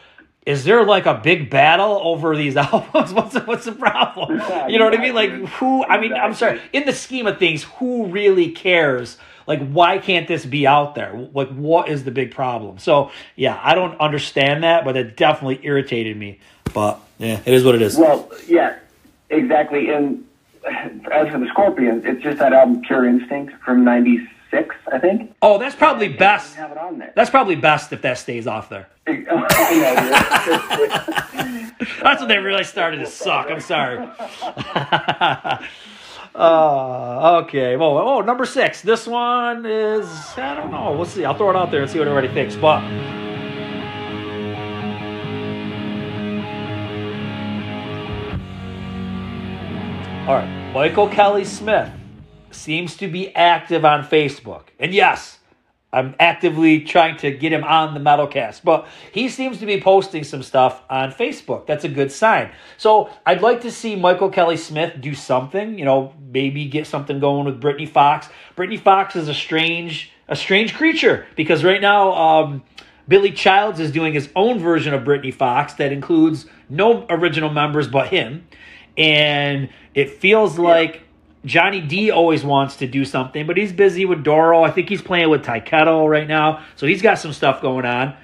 [0.48, 3.12] is there like a big battle over these albums?
[3.12, 4.40] What's the, what's the problem?
[4.70, 5.14] You know what I mean?
[5.14, 5.84] Like who?
[5.84, 6.58] I mean, I'm sorry.
[6.72, 9.18] In the scheme of things, who really cares?
[9.46, 11.28] Like, why can't this be out there?
[11.32, 12.78] Like, what is the big problem?
[12.78, 16.38] So, yeah, I don't understand that, but it definitely irritated me.
[16.74, 17.96] But yeah, it is what it is.
[17.96, 18.78] Well, yeah,
[19.28, 19.90] exactly.
[19.90, 20.26] And
[21.12, 25.34] as for the Scorpions, it's just that album Pure Instinct from '96, I think.
[25.42, 26.54] Oh, that's probably best.
[26.56, 27.12] Have it on there.
[27.14, 28.88] That's probably best if that stays off there.
[32.02, 33.50] That's when they really started to suck.
[33.50, 33.98] I'm sorry.
[36.34, 37.76] uh, okay.
[37.76, 38.82] Well, oh, number six.
[38.82, 40.06] This one is
[40.36, 40.92] I don't know.
[40.92, 41.24] We'll see.
[41.24, 42.56] I'll throw it out there and see what everybody thinks.
[42.56, 42.82] But
[50.26, 51.90] all right, Michael Kelly Smith
[52.58, 55.38] seems to be active on Facebook, and yes,
[55.90, 60.22] I'm actively trying to get him on the Metalcast, but he seems to be posting
[60.22, 61.66] some stuff on Facebook.
[61.66, 62.50] That's a good sign.
[62.76, 65.78] So I'd like to see Michael Kelly Smith do something.
[65.78, 68.28] You know, maybe get something going with Britny Fox.
[68.54, 72.64] Britny Fox is a strange, a strange creature because right now, um,
[73.08, 77.88] Billy Childs is doing his own version of Britny Fox that includes no original members
[77.88, 78.46] but him,
[78.98, 81.04] and it feels like.
[81.44, 84.62] Johnny D always wants to do something, but he's busy with Doro.
[84.62, 88.14] I think he's playing with Tyketto right now, so he's got some stuff going on.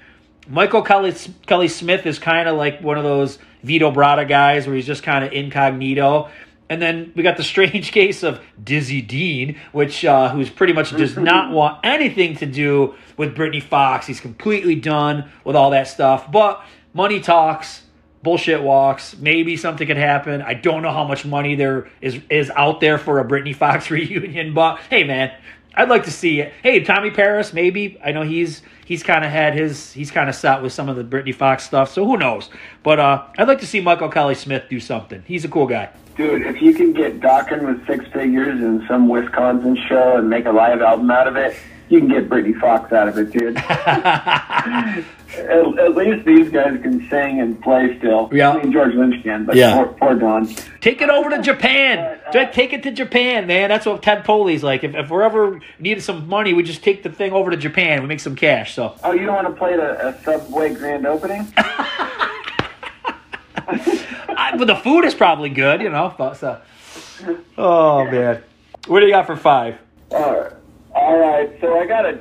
[0.48, 1.14] Michael Kelly,
[1.46, 5.02] Kelly Smith is kind of like one of those Vito Bratta guys where he's just
[5.02, 6.28] kind of incognito.
[6.68, 10.90] And then we got the strange case of Dizzy Dean, which uh, who's pretty much
[10.90, 14.06] does not want anything to do with Britny Fox.
[14.06, 16.30] He's completely done with all that stuff.
[16.30, 17.83] But money talks
[18.24, 19.16] bullshit walks.
[19.16, 20.42] Maybe something could happen.
[20.42, 23.90] I don't know how much money there is is out there for a Britny Fox
[23.92, 25.32] reunion, but hey, man,
[25.76, 26.52] I'd like to see it.
[26.62, 28.00] Hey, Tommy Paris, maybe.
[28.04, 30.96] I know he's he's kind of had his he's kind of set with some of
[30.96, 32.50] the Britny Fox stuff, so who knows?
[32.82, 35.22] But uh, I'd like to see Michael Kelly Smith do something.
[35.26, 35.90] He's a cool guy.
[36.16, 40.46] Dude, if you can get Dokken with six figures in some Wisconsin show and make
[40.46, 41.56] a live album out of it,
[41.88, 43.56] you can get Britny Fox out of it, dude.
[43.56, 45.04] at,
[45.36, 48.28] at least these guys can sing and play still.
[48.32, 48.52] Yeah.
[48.52, 49.74] I mean, George Lynch can, but Yeah.
[49.74, 50.46] poor, poor Don.
[50.80, 51.98] Take it over to Japan.
[51.98, 53.68] Uh, just Take it to Japan, man.
[53.68, 54.84] That's what Ted Poley's like.
[54.84, 58.00] If, if we're ever needed some money, we just take the thing over to Japan.
[58.02, 58.74] We make some cash.
[58.74, 61.52] So Oh, you don't want to play the a Subway grand opening?
[63.56, 66.14] I, but the food is probably good, you know.
[66.16, 66.60] But, so.
[67.56, 68.42] Oh man,
[68.86, 69.78] what do you got for five?
[70.10, 70.52] All right.
[70.94, 71.50] All right.
[71.60, 72.20] So I got a,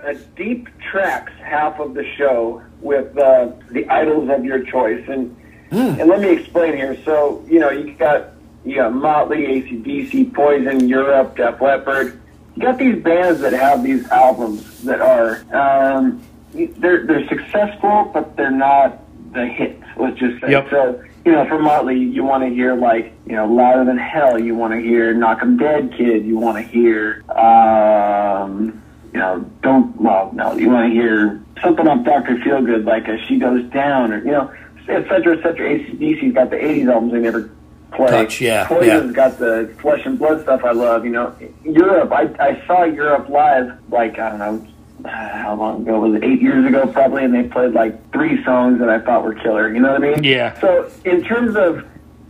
[0.00, 5.36] a deep tracks half of the show with uh, the idols of your choice, and
[5.70, 6.96] and let me explain here.
[7.04, 8.30] So you know you got
[8.64, 12.20] you got Motley, ACDC, Poison, Europe, Def Leppard.
[12.54, 18.36] You got these bands that have these albums that are um, they're they're successful, but
[18.36, 19.00] they're not
[19.32, 19.82] the hits.
[19.96, 20.50] Let's just say.
[20.50, 20.70] Yep.
[20.70, 24.40] So you know, for Motley, you want to hear like, you know, Louder Than Hell.
[24.40, 26.24] You want to hear Knock 'Em Dead Kid.
[26.24, 28.82] You want to hear, um,
[29.12, 32.36] you know, Don't, well, no, you want to hear something off Dr.
[32.36, 34.52] Feelgood, like a She Goes Down, or, you know,
[34.88, 35.78] et cetera, et cetera.
[35.78, 37.50] ACDC's got the 80s albums they never
[37.92, 38.08] play.
[38.08, 39.12] Touch, yeah, Poison's yeah.
[39.12, 41.34] got the Flesh and Blood stuff I love, you know.
[41.64, 44.66] Europe, I, I saw Europe live, like, I don't know,
[45.04, 46.24] Uh, how long ago was it?
[46.24, 49.72] Eight years ago, probably, and they played like three songs that I thought were killer.
[49.72, 50.24] You know what I mean?
[50.24, 50.58] Yeah.
[50.60, 51.84] So in terms of,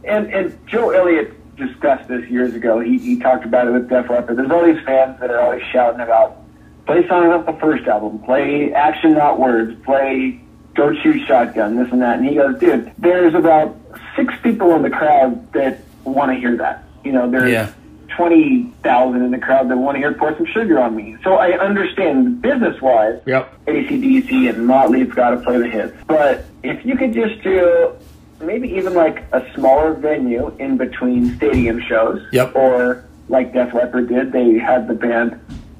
[0.04, 2.80] and and Joe Elliott discussed this years ago.
[2.80, 4.36] He he talked about it with Def Leppard.
[4.36, 6.38] There's all these fans that are always shouting about
[6.86, 10.40] play songs off the first album, play action not words, play
[10.74, 12.18] go shoot shotgun, this and that.
[12.18, 13.76] And he goes, dude, there's about
[14.16, 16.84] six people in the crowd that want to hear that.
[17.04, 17.72] You know, there's Yeah.
[18.16, 21.16] 20,000 in the crowd that want to hear Pour Some Sugar on Me.
[21.24, 23.52] So I understand business wise, Yep.
[23.66, 25.94] ACDC and Motley's got to play the hits.
[26.06, 27.92] But if you could just do
[28.40, 32.54] maybe even like a smaller venue in between stadium shows, Yep.
[32.56, 35.38] or like Def Leppard did, they had the band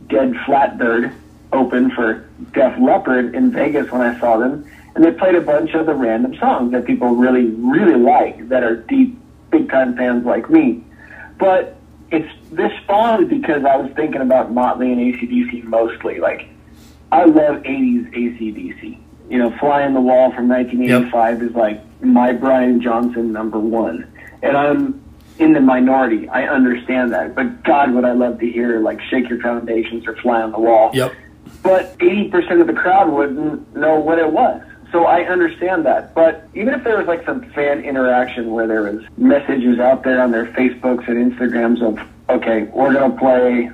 [0.08, 1.12] Dead Flatbird
[1.52, 4.64] open for Def Leppard in Vegas when I saw them,
[4.94, 8.62] and they played a bunch of the random songs that people really, really like that
[8.62, 9.18] are deep,
[9.50, 10.82] big time fans like me.
[11.38, 11.76] But
[12.12, 16.20] it's this spawned because I was thinking about Motley and ACDC mostly.
[16.20, 16.48] Like,
[17.11, 18.98] I love 80s ACDC.
[19.31, 24.07] You know, Fly on the Wall from 1985 is like my Brian Johnson number one.
[24.42, 25.03] And I'm
[25.38, 26.29] in the minority.
[26.29, 27.35] I understand that.
[27.35, 30.59] But God, would I love to hear like Shake Your Foundations or Fly on the
[30.59, 30.90] Wall.
[30.92, 31.14] Yep.
[31.62, 34.62] But 80% of the crowd wouldn't know what it was.
[34.92, 36.14] So I understand that.
[36.14, 40.20] But even if there was like some fan interaction where there was messages out there
[40.20, 43.70] on their Facebooks and Instagrams of, okay, we're going to play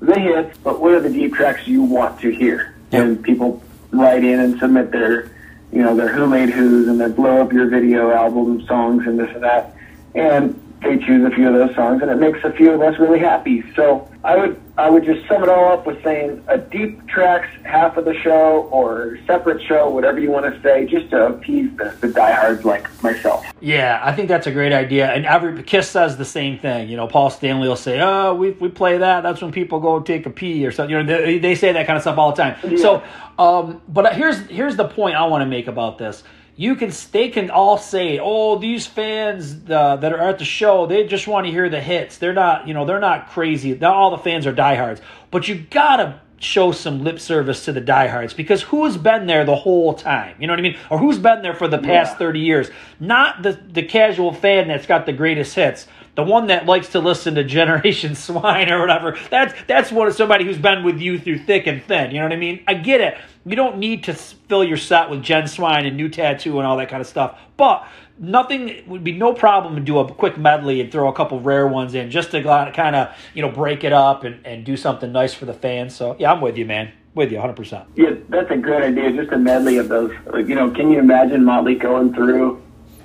[0.00, 2.74] the hits, but what are the deep tracks you want to hear?
[2.90, 3.02] Yep.
[3.04, 5.30] And people write in and submit their,
[5.70, 9.18] you know, their Who Made Who's and their Blow Up Your Video album songs and
[9.18, 9.76] this and that.
[10.14, 12.98] And they choose a few of those songs and it makes a few of us
[12.98, 13.62] really happy.
[13.74, 17.48] So I would I would just sum it all up with saying a deep tracks
[17.64, 21.70] half of the show or separate show, whatever you want to say, just to appease
[21.76, 23.44] the, the diehards like myself.
[23.60, 25.10] Yeah, I think that's a great idea.
[25.10, 26.88] And every Kiss says the same thing.
[26.88, 29.22] You know, Paul Stanley will say, "Oh, we we play that.
[29.22, 31.86] That's when people go take a pee or something." You know, they, they say that
[31.86, 32.78] kind of stuff all the time.
[32.78, 33.02] So,
[33.38, 36.22] um, but here's here's the point I want to make about this.
[36.62, 40.86] You can they can all say, "Oh, these fans uh, that are at the show,
[40.86, 42.18] they just want to hear the hits.
[42.18, 43.74] They're not, you know, they're not crazy.
[43.74, 47.80] Not all the fans are diehards, but you gotta." show some lip service to the
[47.80, 50.34] diehards because who's been there the whole time?
[50.40, 50.76] You know what I mean?
[50.90, 52.18] Or who's been there for the past Yeah.
[52.18, 52.70] 30 years?
[52.98, 55.86] Not the, the casual fan that's got the greatest hits.
[56.14, 59.18] The one that likes to listen to Generation Swine or whatever.
[59.30, 62.10] That's that's one somebody who's been with you through thick and thin.
[62.10, 62.62] You know what I mean?
[62.66, 63.18] I get it.
[63.44, 66.76] You don't need to fill your set with Gen Swine and New Tattoo and all
[66.76, 67.38] that kind of stuff.
[67.56, 67.86] But
[68.18, 71.66] nothing would be no problem to do a quick medley and throw a couple rare
[71.66, 75.12] ones in just to kind of you know break it up and, and do something
[75.12, 75.94] nice for the fans.
[75.96, 76.92] So yeah, I'm with you, man.
[77.14, 77.54] With you 100.
[77.54, 79.12] percent Yeah, that's a great idea.
[79.12, 80.12] Just a medley of those.
[80.26, 82.62] Like, you know, can you imagine Motley going through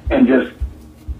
[0.09, 0.53] and just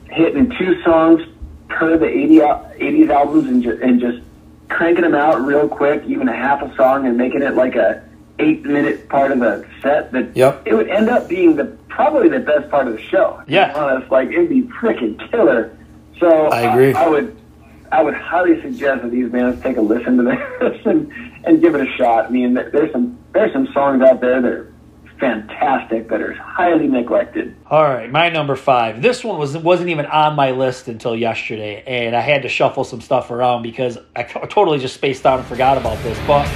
[0.10, 1.21] hitting two songs
[1.70, 4.20] per the 80, al- 80s albums and, ju- and just
[4.70, 8.04] cranking them out real quick, even a half a song, and making it like a
[8.40, 10.12] eight minute part of a set?
[10.12, 10.64] That Yep.
[10.66, 13.38] it would end up being the probably the best part of the show.
[13.40, 13.74] to be Yeah.
[13.76, 15.76] honest, like it'd be freaking killer.
[16.20, 16.94] So I agree.
[16.94, 17.36] I, would.
[17.92, 21.12] I would highly suggest that these bands take a listen to this and,
[21.46, 22.26] and give it a shot.
[22.26, 24.74] I mean, there's some there's some songs out there that are
[25.20, 27.56] fantastic that are highly neglected.
[27.70, 29.02] All right, my number five.
[29.02, 32.84] This one was wasn't even on my list until yesterday, and I had to shuffle
[32.84, 36.18] some stuff around because I totally just spaced out and forgot about this.
[36.28, 36.48] But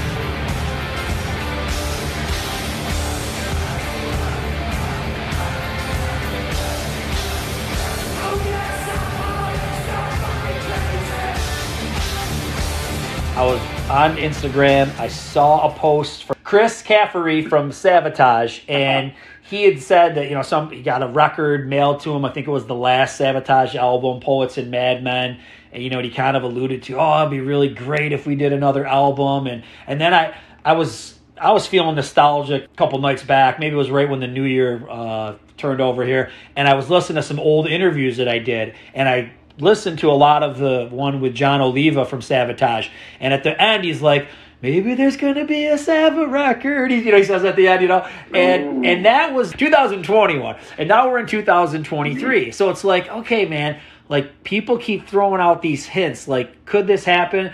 [13.41, 14.95] I was on Instagram.
[14.99, 20.35] I saw a post from Chris Caffery from Savatage, and he had said that you
[20.35, 22.25] know some he got a record mailed to him.
[22.25, 25.39] I think it was the last Savatage album, Poets and Madmen,
[25.71, 28.35] and you know he kind of alluded to, oh, it'd be really great if we
[28.35, 32.99] did another album, and and then I I was I was feeling nostalgic a couple
[32.99, 33.57] nights back.
[33.57, 36.89] Maybe it was right when the new year uh, turned over here, and I was
[36.89, 40.57] listening to some old interviews that I did, and I listened to a lot of
[40.57, 42.89] the one with Jon Oliva from Savatage,
[43.21, 44.27] and at the end he's like,
[44.61, 46.91] maybe there's gonna be a Sabbath record.
[46.91, 50.55] He, you know, he says at the end, you know, and and that was 2021,
[50.77, 52.41] and now we're in 2023.
[52.41, 52.51] Mm-hmm.
[52.51, 56.27] So it's like, okay, man, like people keep throwing out these hints.
[56.27, 57.53] Like, could this happen?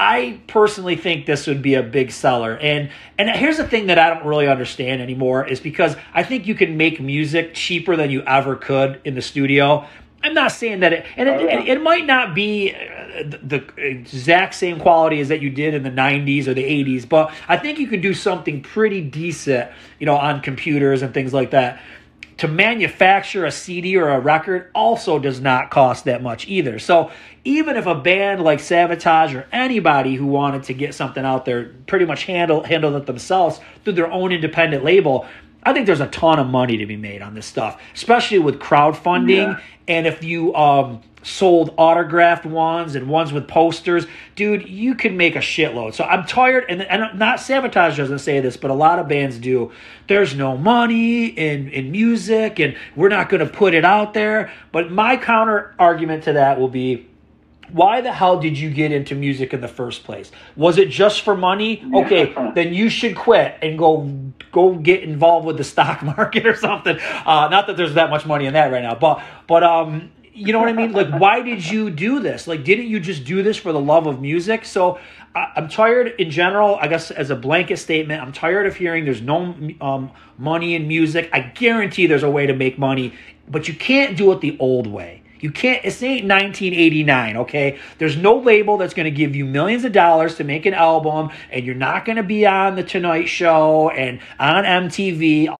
[0.00, 2.56] I personally think this would be a big seller.
[2.56, 6.46] And and here's the thing that I don't really understand anymore is because I think
[6.46, 9.86] you can make music cheaper than you ever could in the studio.
[10.22, 13.64] I'm not saying that it, and it, it, it might not be uh, the, the
[13.76, 17.56] exact same quality as that you did in the 90s or the 80s, but I
[17.56, 21.80] think you could do something pretty decent, you know, on computers and things like that.
[22.38, 26.78] To manufacture a CD or a record also does not cost that much either.
[26.78, 27.10] So
[27.44, 31.74] even if a band like Savatage or anybody who wanted to get something out there
[31.88, 35.26] pretty much handle handle it themselves through their own independent label,
[35.62, 38.58] I think there's a ton of money to be made on this stuff, especially with
[38.58, 39.60] crowdfunding Yeah.
[39.86, 44.06] and if you um, sold autographed ones and ones with posters,
[44.36, 45.94] dude, you can make a shitload.
[45.94, 49.36] So I'm tired, and, and not Savatage doesn't say this, but a lot of bands
[49.38, 49.72] do.
[50.06, 54.50] There's no money in, in music, and we're not going to put it out there.
[54.72, 57.07] But my counter argument to that will be
[57.72, 60.30] why the hell did you get into music in the first place?
[60.56, 61.82] Was it just for money?
[61.94, 64.10] Okay, then you should quit and go
[64.52, 66.98] go get involved with the stock market or something.
[67.00, 70.52] Uh, not that there's that much money in that right now, but but um, you
[70.52, 70.92] know what I mean?
[70.92, 72.46] Like, why did you do this?
[72.46, 74.64] Like, didn't you just do this for the love of music?
[74.64, 74.98] So.
[75.34, 76.76] I- I'm tired in general.
[76.76, 80.88] I guess as a blanket statement, I'm tired of hearing there's no um, money in
[80.88, 81.28] music.
[81.34, 83.12] I guarantee there's a way to make money,
[83.46, 85.22] but you can't do it the old way.
[85.40, 87.78] You can't, this ain't 1989, okay?
[87.98, 91.30] There's no label that's going to give you millions of dollars to make an album,
[91.50, 95.54] and you're not going to be on The Tonight Show and on MTV.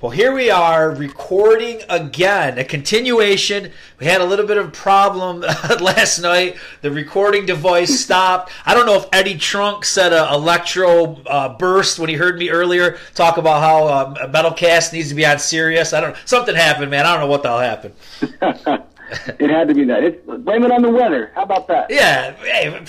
[0.00, 3.70] Well, here we are recording again, a continuation.
[3.98, 5.40] We had a little bit of a problem
[5.80, 6.56] last night.
[6.80, 8.50] The recording device stopped.
[8.64, 12.48] I don't know if Eddie Trunk said a electro uh, burst when he heard me
[12.48, 15.92] earlier talk about how uh, Metalcast needs to be on Sirius.
[15.92, 16.16] I don't.
[16.24, 17.04] Something happened, man.
[17.04, 17.94] I don't know what the hell happened.
[19.38, 20.02] it had to be that.
[20.02, 21.30] It's, blame it on the weather.
[21.34, 21.90] How about that?
[21.90, 22.32] Yeah.
[22.36, 22.82] Hey,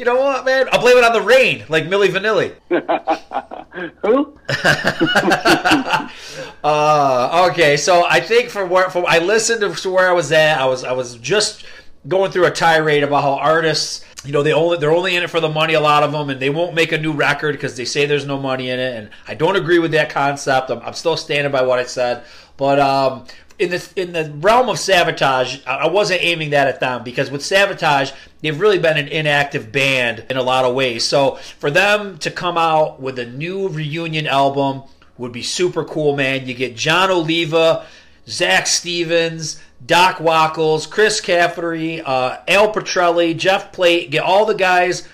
[0.00, 0.66] you know what, man?
[0.72, 2.54] I'll blame it on the rain, like Milli Vanilli.
[4.02, 4.38] Who?
[6.62, 10.60] Uh, okay, so I think for where for I listened to where I was at,
[10.60, 11.64] I was I was just
[12.06, 15.30] going through a tirade about how artists, you know, they only they're only in it
[15.30, 15.72] for the money.
[15.72, 18.26] A lot of them, and they won't make a new record because they say there's
[18.26, 18.94] no money in it.
[18.94, 20.68] And I don't agree with that concept.
[20.68, 22.24] I'm, I'm still standing by what I said,
[22.58, 23.24] but um,
[23.60, 27.42] in the in the realm of Savatage, I wasn't aiming that at them because with
[27.42, 31.04] Savatage, they've really been an inactive band in a lot of ways.
[31.04, 34.84] So for them to come out with a new reunion album
[35.18, 36.46] would be super cool, man.
[36.46, 37.86] You get Jon Oliva,
[38.26, 45.06] Zak Stevens, Doc Wacholz, Chris Caffery, uh, Al Pitrelli, Jeff Plate, get all the guys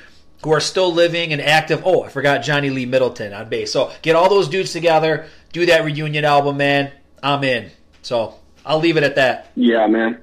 [0.45, 1.83] who are still living and active.
[1.85, 3.73] Oh, I forgot Johnny Lee Middleton on bass.
[3.73, 6.93] So get all those dudes together, do that reunion album, man.
[7.23, 7.73] I'm in.
[8.07, 8.35] So
[8.65, 9.51] I'll leave it at that.
[9.57, 10.21] Yeah, man.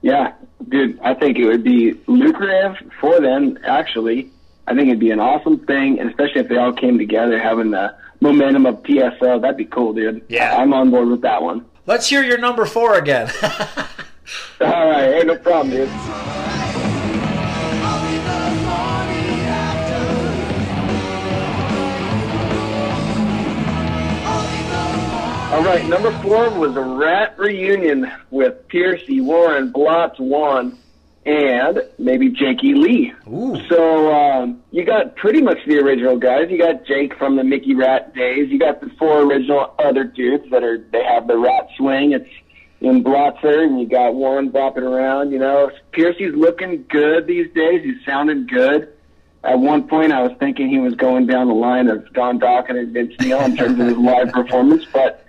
[0.00, 0.34] Yeah,
[0.68, 4.30] dude, I think it would be lucrative for them, actually.
[4.68, 7.72] I think it'd be an awesome thing, and especially if they all came together having
[7.72, 9.40] the momentum of TSO.
[9.40, 10.24] That'd be cool, dude.
[10.28, 10.56] Yeah.
[10.56, 11.64] I'm on board with that one.
[11.84, 13.28] Let's hear your number four again.
[14.60, 16.49] All right, hey, no problem, dude.
[25.50, 30.78] All right, number four was a Ratt reunion with Pearcy, Warren, Blotz, Juan,
[31.26, 33.12] and maybe Jakey Lee.
[33.26, 33.60] Ooh.
[33.68, 36.50] So um, you got pretty much the original guys.
[36.50, 38.48] You got Jake from the Mickey Ratt days.
[38.48, 42.12] You got the four original other dudes that are they have the rat swing.
[42.12, 42.30] It's
[42.80, 45.32] in Blotzer, and you got Warren bopping around.
[45.32, 47.82] You know, Pearcy's looking good these days.
[47.82, 48.92] He's sounding good.
[49.42, 52.78] At one point, I was thinking he was going down the line of Don Dokken
[52.78, 55.26] and Vince Neil in terms of his live performance, but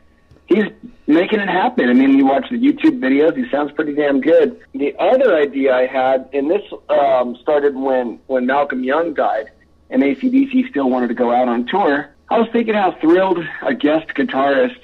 [0.47, 0.65] he's
[1.07, 1.89] making it happen.
[1.89, 4.59] I mean, you watch the YouTube videos; he sounds pretty damn good.
[4.73, 9.51] The other idea I had, and this um, started when when Malcolm Young died,
[9.89, 12.09] and ACDC still wanted to go out on tour.
[12.29, 14.79] I was thinking how thrilled a guest guitarist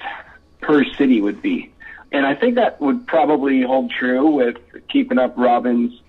[0.60, 1.72] per city would be,
[2.12, 4.56] and I think that would probably hold true with
[4.88, 6.00] keeping up Robin's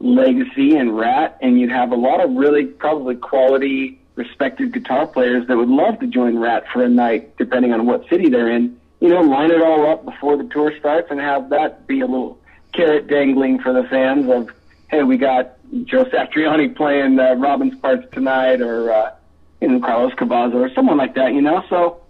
[0.00, 5.46] legacy and Ratt, and you'd have a lot of really probably quality, respected guitar players
[5.46, 8.79] that would love to join Ratt for a night, depending on what city they're in.
[9.00, 12.06] You know, line it all up before the tour starts and have that be a
[12.06, 12.38] little
[12.72, 14.50] carrot dangling for the fans of,
[14.88, 19.12] hey, we got Joe Satriani playing uh, Robin's parts tonight, or uh,
[19.60, 21.32] you know Carlos Cavazo or someone like that.
[21.32, 22.00] You know, so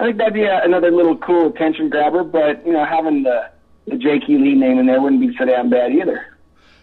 [0.00, 2.24] I think that'd be a, another little cool attention grabber.
[2.24, 3.50] But you know, having the
[3.86, 4.26] the J.K.
[4.38, 6.26] Lee name in there wouldn't be so damn bad either.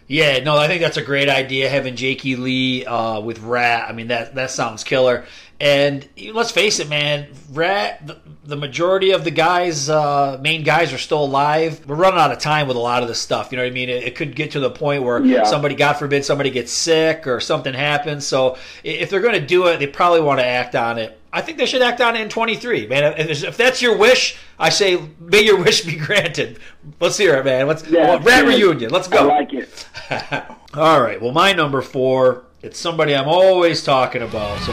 [0.06, 3.88] Yeah, no, I think that's a great idea having Jakey Lee uh, with Ratt.
[3.88, 5.24] I mean, that that sounds killer.
[5.60, 10.90] And let's face it, man, Ratt, the, the majority of the guys, uh, main guys,
[10.94, 11.86] are still alive.
[11.86, 13.52] We're running out of time with a lot of this stuff.
[13.52, 13.90] You know what I mean?
[13.90, 15.44] It, it could get to the point where Yeah.
[15.44, 18.26] somebody, God forbid, somebody gets sick or something happens.
[18.26, 21.18] So if they're going to do it, they probably want to act on it.
[21.30, 23.14] I think they should act on it in 23, man.
[23.18, 26.58] If, if that's your wish, I say may your wish be granted.
[27.00, 27.66] Let's hear it, man.
[27.66, 28.90] Let's Yeah, well, Ratt reunion.
[28.90, 29.26] Let's I go.
[29.28, 29.86] like it.
[30.74, 31.20] All right.
[31.20, 34.58] Well, my number four, it's somebody I'm always talking about.
[34.60, 34.72] So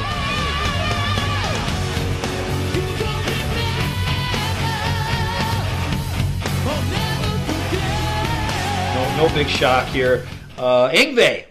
[9.17, 10.27] no, big shock here.
[10.59, 11.45] Uh, Yngwie.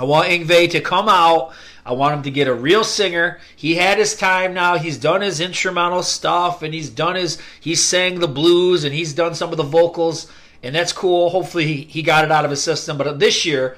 [0.00, 1.52] I want Yngwie to come out.
[1.86, 3.38] I want him to get a real singer.
[3.54, 4.78] He had his time now.
[4.78, 9.14] He's done his instrumental stuff and he's done his he sang the blues and he's
[9.14, 10.28] done some of the vocals
[10.64, 11.30] and that's cool.
[11.30, 12.98] Hopefully he, he got it out of his system.
[12.98, 13.76] But this year,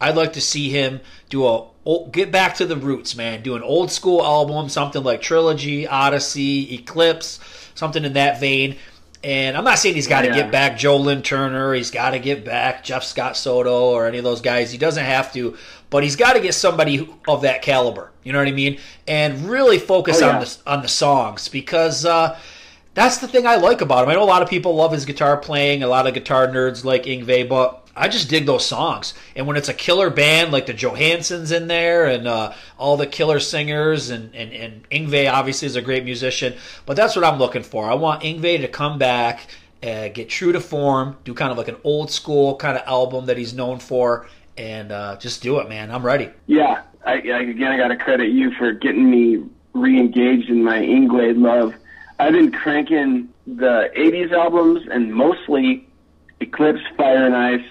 [0.00, 1.66] I'd like to see him do a
[2.10, 3.42] get back to the roots, man.
[3.42, 7.38] Do an old school album, something like Trilogy, Odyssey, Eclipse,
[7.74, 8.76] something in that vein.
[9.24, 10.34] And I'm not saying he's got to Yeah.
[10.34, 14.18] get back Joe Lynn Turner, he's got to get back Jeff Scott Soto or any
[14.18, 14.70] of those guys.
[14.70, 15.56] He doesn't have to,
[15.90, 18.12] but he's got to get somebody of that caliber.
[18.22, 18.78] You know what I mean?
[19.08, 22.38] And really focus Oh, on the on the songs because uh,
[22.94, 24.10] that's the thing I like about him.
[24.10, 26.84] I know a lot of people love his guitar playing, a lot of guitar nerds
[26.84, 29.14] like Yngwie, but I just dig those songs.
[29.34, 33.06] And when it's a killer band like the Johanssons in there and uh, all the
[33.06, 37.38] killer singers, and, and, and Yngwie obviously is a great musician, but that's what I'm
[37.38, 37.88] looking for.
[37.88, 39.48] I want Yngwie to come back,
[39.82, 43.26] uh, get true to form, do kind of like an old school kind of album
[43.26, 44.26] that he's known for,
[44.58, 45.90] and uh, just do it, man.
[45.90, 46.30] I'm ready.
[46.46, 49.42] Yeah, I, I, again, I got to credit you for getting me
[49.72, 51.74] re-engaged in my Inglaid love.
[52.18, 55.86] I've been cranking the '80s albums and mostly
[56.40, 57.66] Eclipse, Fire and Ice,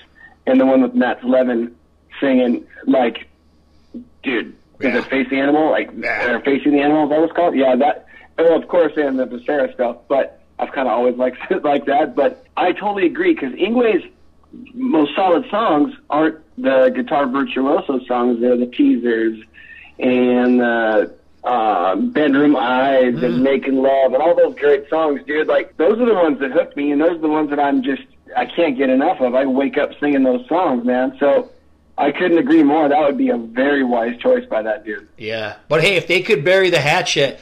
[0.48, 1.72] and the one with Mats Levén
[2.20, 3.28] singing like,
[4.24, 4.90] dude, Yeah.
[4.90, 5.70] is it Face the Animal?
[5.72, 6.40] Like, Yeah.
[6.40, 7.04] Facing the Animal?
[7.06, 7.56] Is that it's called?
[7.56, 8.06] Yeah, that.
[8.38, 11.86] Well, of course, and the Vescera stuff, but I've kind of always liked it like
[11.86, 12.16] that.
[12.16, 14.04] But I totally agree because Inglaid's
[14.74, 18.40] most solid songs aren't the guitar virtuoso songs.
[18.42, 19.44] They're the teasers
[20.00, 21.06] and uh,
[21.44, 25.48] uh, bedroom eyes and making love and all those great songs, dude.
[25.48, 27.84] Like those are the ones that hooked me, and those are the ones that I'm
[27.84, 28.04] just
[28.36, 29.36] I can't get enough of.
[29.36, 31.16] I wake up singing those songs, man.
[31.20, 31.52] So
[31.98, 32.90] I couldn't agree more.
[32.90, 35.08] That would be a very wise choice by that dude.
[35.18, 35.56] Yeah.
[35.68, 37.40] But hey, if they could bury the hatchet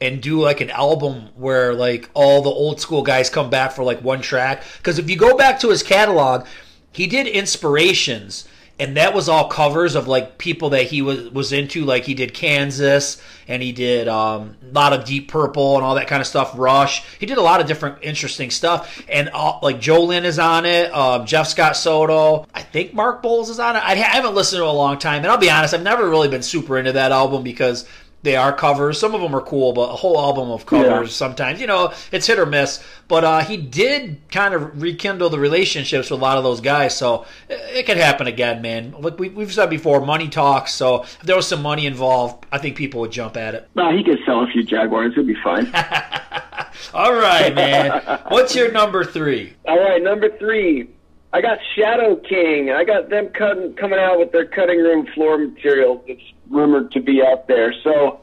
[0.00, 3.82] and do like an album where like all the old school guys come back for
[3.82, 6.46] like one track because if you go back to his catalog,
[6.92, 8.46] he did inspirations
[8.78, 11.84] and that was all covers of like people that he was was into.
[11.84, 15.94] Like he did Kansas and he did um, a lot of Deep Purple and all
[15.94, 17.04] that kind of stuff Rush.
[17.18, 19.02] He did a lot of different interesting stuff.
[19.08, 23.22] And all, like Joe Lynn is on it, um, Jeff Scott Soto, I think Mark
[23.22, 23.82] Boals is on it.
[23.82, 25.22] I I haven't listened to it a long time.
[25.22, 27.88] And I'll be honest, I've never really been super into that album because
[28.26, 28.98] they are covers.
[29.00, 31.12] Some of them are cool, but a whole album of covers Yeah.
[31.14, 32.82] sometimes, you know, it's hit or miss.
[33.08, 36.96] But uh, he did kind of rekindle the relationships with a lot of those guys,
[36.98, 38.94] so it, it could happen again, man.
[38.98, 40.72] Like we, we've said before, money talks.
[40.74, 43.68] So if there was some money involved, I think people would jump at it.
[43.74, 45.12] Well, he could sell a few Jaguars.
[45.12, 45.72] It'd be fine.
[46.94, 48.20] All right, man.
[48.28, 49.54] What's your number three?
[49.66, 50.88] All right, number three.
[51.32, 52.70] I got Shadow King.
[52.70, 57.00] I got them cutting, coming out with their cutting room floor material that's rumored to
[57.00, 57.74] be out there.
[57.82, 58.20] So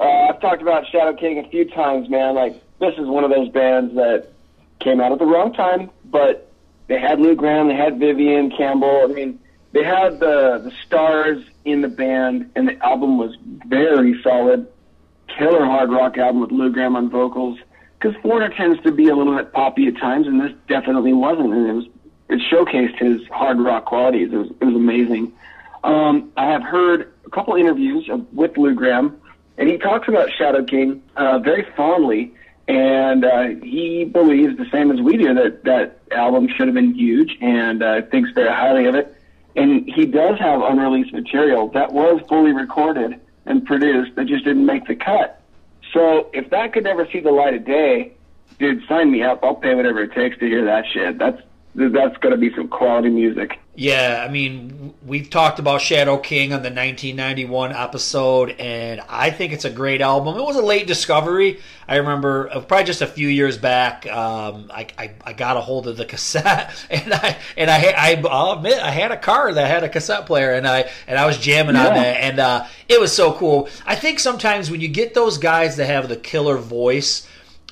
[0.00, 2.34] uh, I've talked about Shadow King a few times, man.
[2.34, 4.28] Like this is one of those bands that
[4.80, 6.50] came out at the wrong time, but
[6.86, 9.02] they had Lou Gramm, they had Vivian Campbell.
[9.04, 9.40] I mean,
[9.72, 13.36] they had the the stars in the band, and the album was
[13.66, 14.66] very solid.
[15.36, 17.58] Killer hard rock album with Lou Gramm on vocals.
[17.98, 21.52] Because Foreigner tends to be a little bit poppy at times, and this definitely wasn't.
[21.52, 21.86] And it was
[22.28, 24.32] it showcased his hard rock qualities.
[24.32, 25.32] It was it was amazing.
[25.84, 29.20] Um, I have heard a couple interviews with Lou Gramm,
[29.56, 32.34] and he talks about Shadow King uh, very fondly,
[32.66, 36.94] and uh, he believes the same as we do that that album should have been
[36.94, 39.12] huge, and uh, thinks very highly of it.
[39.54, 44.66] And he does have unreleased material that was fully recorded and produced that just didn't
[44.66, 45.40] make the cut.
[45.94, 48.12] So if that could never see the light of day,
[48.58, 49.42] dude, sign me up.
[49.42, 51.18] I'll pay whatever it takes to hear that shit.
[51.18, 51.40] That's
[51.76, 53.58] that's gonna be some quality music.
[53.78, 59.52] Yeah, I mean, we've talked about Shadow King on the 1991 episode, and I think
[59.52, 60.38] it's a great album.
[60.38, 61.60] It was a late discovery.
[61.86, 65.60] I remember uh, probably just a few years back, um, I, I, I got a
[65.60, 69.52] hold of the cassette, and I and I, I I'll admit I had a car
[69.52, 72.66] that had a cassette player, and I and I was jamming on that, and uh,
[72.88, 73.68] it was so cool.
[73.84, 77.28] I think sometimes when you get those guys that have the killer voice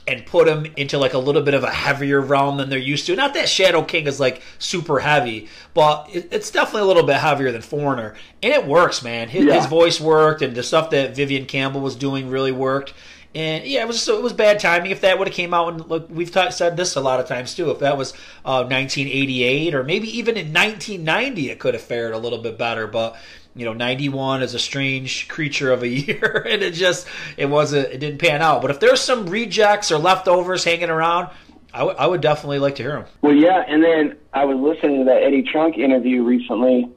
[0.07, 3.07] and put them into like a little bit of a heavier realm than they're used
[3.07, 3.17] to.
[3.17, 7.51] Not that Shadow King is like super heavy, but it's definitely a little bit heavier
[7.51, 9.29] than Foreigner, and it works, man.
[9.29, 9.55] His, yeah.
[9.55, 12.93] his voice worked, and the stuff that Vivian Campbell was doing really worked.
[13.35, 14.93] And yeah, it was it was bad timing.
[14.93, 17.55] If that would have came out, and look, we've said this a lot of times
[17.55, 17.71] too.
[17.71, 18.13] If that was
[18.45, 22.87] uh, 1988 or maybe even in 1990, it could have fared a little bit better.
[22.87, 23.17] But
[23.57, 27.89] you know, 91 is a strange creature of a year, and it just it wasn't
[27.89, 28.63] it didn't pan out.
[28.63, 31.29] But if there's some rejects or leftovers hanging around,
[31.73, 33.05] I, w- I would definitely like to hear them.
[33.23, 36.89] Well, yeah, and then I was listening to that Eddie Trunk interview recently,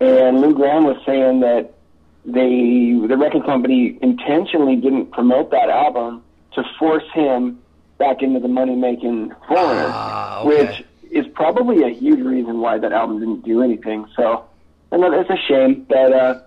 [0.00, 1.74] and Lou Gramm was saying that
[2.24, 7.58] they the record company intentionally didn't promote that album to force him
[7.98, 10.64] back into the money making foreigner, ah, okay.
[10.64, 14.06] which is probably a huge reason why that album didn't do anything.
[14.14, 14.44] So,
[14.90, 16.40] and it's a shame, but uh,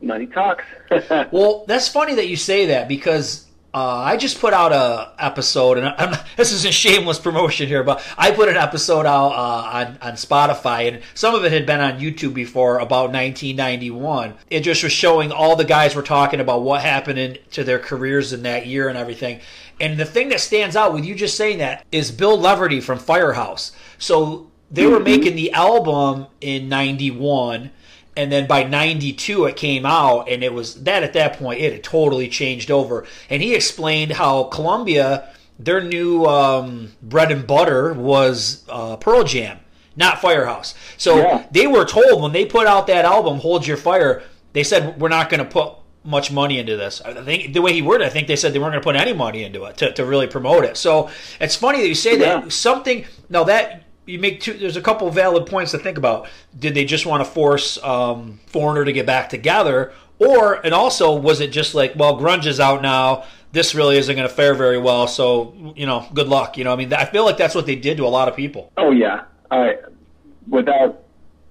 [0.00, 0.64] money talks.
[1.32, 5.78] well, that's funny that you say that because uh, I just put out a episode,
[5.78, 9.86] and I'm, this is a shameless promotion here, but I put an episode out uh,
[9.86, 14.34] on on Spotify, and some of it had been on YouTube before about 1991.
[14.50, 17.78] It just was showing all the guys were talking about what happened in, to their
[17.78, 19.40] careers in that year and everything.
[19.80, 22.98] And the thing that stands out with you just saying that is Bill Leverty from
[22.98, 23.72] Firehouse.
[23.98, 25.04] So they were mm-hmm.
[25.04, 27.70] making the album in 91
[28.16, 31.72] and then by 92 it came out and it was that at that point it
[31.72, 37.92] had totally changed over and he explained how columbia their new um, bread and butter
[37.94, 39.58] was uh, pearl jam
[39.96, 41.46] not firehouse so yeah.
[41.50, 45.08] they were told when they put out that album hold your fire they said we're
[45.08, 47.02] not going to put much money into this.
[47.02, 48.84] I think the way he worded, it, I think they said they weren't going to
[48.84, 50.76] put any money into it to, to really promote it.
[50.76, 52.40] So it's funny that you say yeah.
[52.40, 53.04] that something.
[53.28, 54.54] Now that you make two.
[54.54, 56.28] There's a couple valid points to think about.
[56.58, 61.14] Did they just want to force um, Foreigner to get back together, or and also
[61.14, 63.24] was it just like, well, grunge is out now.
[63.52, 65.06] This really isn't going to fare very well.
[65.06, 66.56] So you know, good luck.
[66.56, 68.34] You know, I mean, I feel like that's what they did to a lot of
[68.34, 68.72] people.
[68.76, 69.76] Oh yeah, I
[70.48, 71.04] without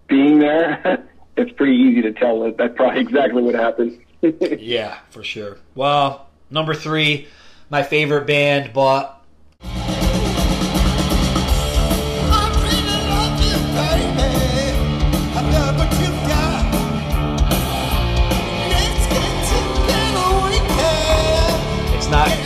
[0.07, 1.05] being there,
[1.37, 4.03] it's pretty easy to tell that that's probably exactly what happened.
[4.59, 5.57] yeah, for sure.
[5.75, 7.27] Well, number three,
[7.69, 9.13] my favorite band, but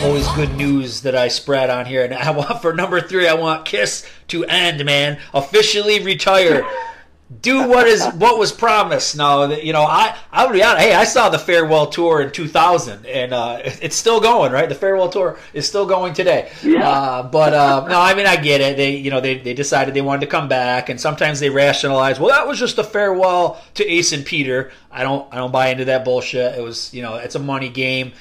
[0.02, 2.04] always good news that I spread on here.
[2.04, 5.18] And I want for number three, I want Kiss to end, man.
[5.34, 6.64] Officially retire.
[7.40, 9.16] Do what is what was promised.
[9.16, 10.84] Now, you know, I I would be honest.
[10.84, 14.52] Hey, I saw the farewell tour in 2000, and uh, it's still going.
[14.52, 16.50] Right, the farewell tour is still going today.
[16.62, 16.86] Yeah.
[16.86, 18.76] Uh, but uh, no, I mean, I get it.
[18.76, 22.20] They, you know, they, they decided they wanted to come back, and sometimes they rationalize.
[22.20, 24.70] Well, that was just a farewell to Ace and Peter.
[24.90, 26.58] I don't I don't buy into that bullshit.
[26.58, 28.12] It was, you know, it's a money game,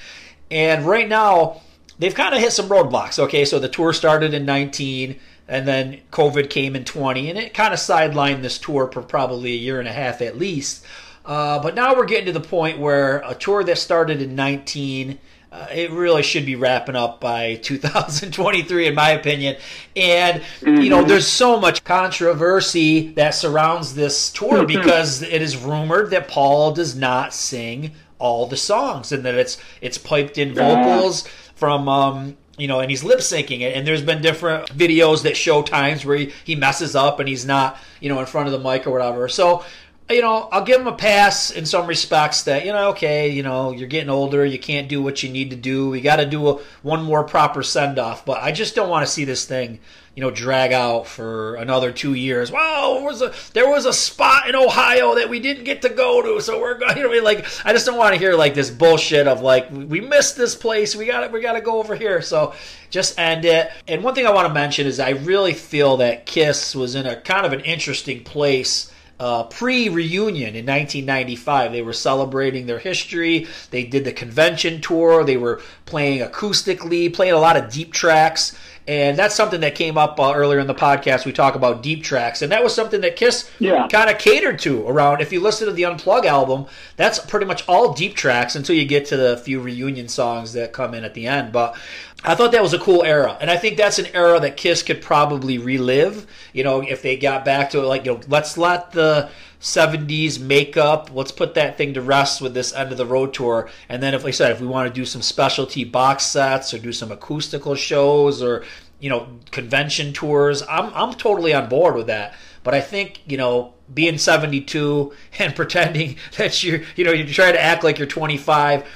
[0.52, 1.62] and right now
[1.98, 3.18] they've kind of hit some roadblocks.
[3.18, 7.54] Okay, so the tour started in 19, and then COVID came in 20, and it
[7.54, 10.86] kind of sidelined this tour for probably a year and a half at least.
[11.26, 15.20] Uh, but now we're getting to the point where a tour that started in 19.
[15.52, 19.56] Uh, it really should be wrapping up by 2023, in my opinion.
[19.96, 20.82] And, mm-hmm.
[20.82, 21.10] you know, mm-hmm.
[21.10, 26.96] there's so much controversy that surrounds this tour because it is rumored that Paul does
[26.96, 27.92] not sing
[28.22, 32.92] all the songs and that it's it's piped in vocals from um, you know, and
[32.92, 33.76] he's lip syncing it.
[33.76, 37.46] And there's been different videos that show times where he, he messes up and he's
[37.46, 39.28] not, you know, in front of the mic or whatever.
[39.28, 39.66] So,
[40.10, 43.42] you know, I'll give him a pass in some respects that, you know, okay, you
[43.42, 45.90] know, you're getting older, you can't do what you need to do.
[45.90, 48.26] We got to do a, one more proper send off.
[48.26, 49.80] But I just don't want to see this thing
[50.16, 52.52] you know, drag out for another two years.
[52.52, 55.90] Wow, there was a there was a spot in Ohio that we didn't get to
[55.90, 56.92] go to, so we're going.
[57.02, 60.02] You know, like I just don't want to hear like this bullshit of like we
[60.02, 60.96] missed this place.
[60.96, 61.32] We got it.
[61.32, 62.22] We got to go over here.
[62.22, 62.54] So
[62.90, 63.72] just end it.
[63.88, 67.06] And one thing I want to mention is I really feel that Kiss was in
[67.06, 68.92] a kind of an interesting place.
[69.20, 71.72] Uh, pre reunion in 1995.
[71.72, 73.46] They were celebrating their history.
[73.70, 75.24] They did the convention tour.
[75.24, 78.58] They were playing acoustically, playing a lot of deep tracks.
[78.88, 81.26] And that's something that came up uh, earlier in the podcast.
[81.26, 83.88] We talk about deep tracks, and that was something that Kiss yeah.
[83.88, 85.22] kind of catered to around.
[85.22, 86.66] If you listen to the Unplug album,
[86.96, 90.74] that's pretty much all deep tracks until you get to the few reunion songs that
[90.74, 91.52] come in at the end.
[91.52, 91.78] But
[92.24, 94.84] I thought that was a cool era, and I think that's an era that Kiss
[94.84, 96.28] could probably relive.
[96.54, 100.40] You know, if they got back to it, like you know, let's let the 70s
[100.40, 101.10] makeup.
[101.12, 103.70] Let's put that thing to rest with this end of the road tour.
[103.90, 106.74] And then, if like I said, if we want to do some specialty box sets
[106.74, 108.64] or do some acoustical shows or
[109.00, 112.36] you know convention tours, I'm I'm totally on board with that.
[112.64, 117.52] But I think you know being 72 and pretending that you're you know you try
[117.52, 118.88] to act like you're 25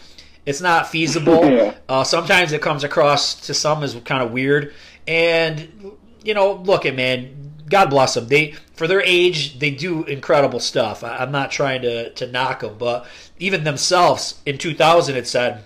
[0.45, 1.45] It's not feasible.
[1.55, 1.73] Yeah.
[1.87, 4.73] Uh, sometimes it comes across to some as kind of weird.
[5.07, 5.91] And
[6.23, 8.27] you know, look at man, God bless them.
[8.27, 11.03] They for their age, they do incredible stuff.
[11.03, 13.05] I, I'm not trying to to knock them, but
[13.39, 15.63] even themselves in 2000 it said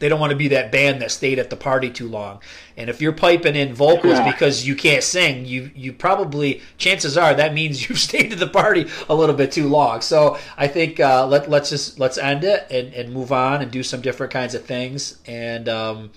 [0.00, 2.40] they don't want to be that band that stayed at the party too long.
[2.76, 4.30] And if you're piping in vocals Yeah.
[4.30, 8.46] because you can't sing, you you probably chances are that means you've stayed at the
[8.46, 10.00] party a little bit too long.
[10.00, 13.70] So I think uh, let let's just let's end it and, and move on and
[13.70, 15.18] do some different kinds of things.
[15.26, 16.10] And um,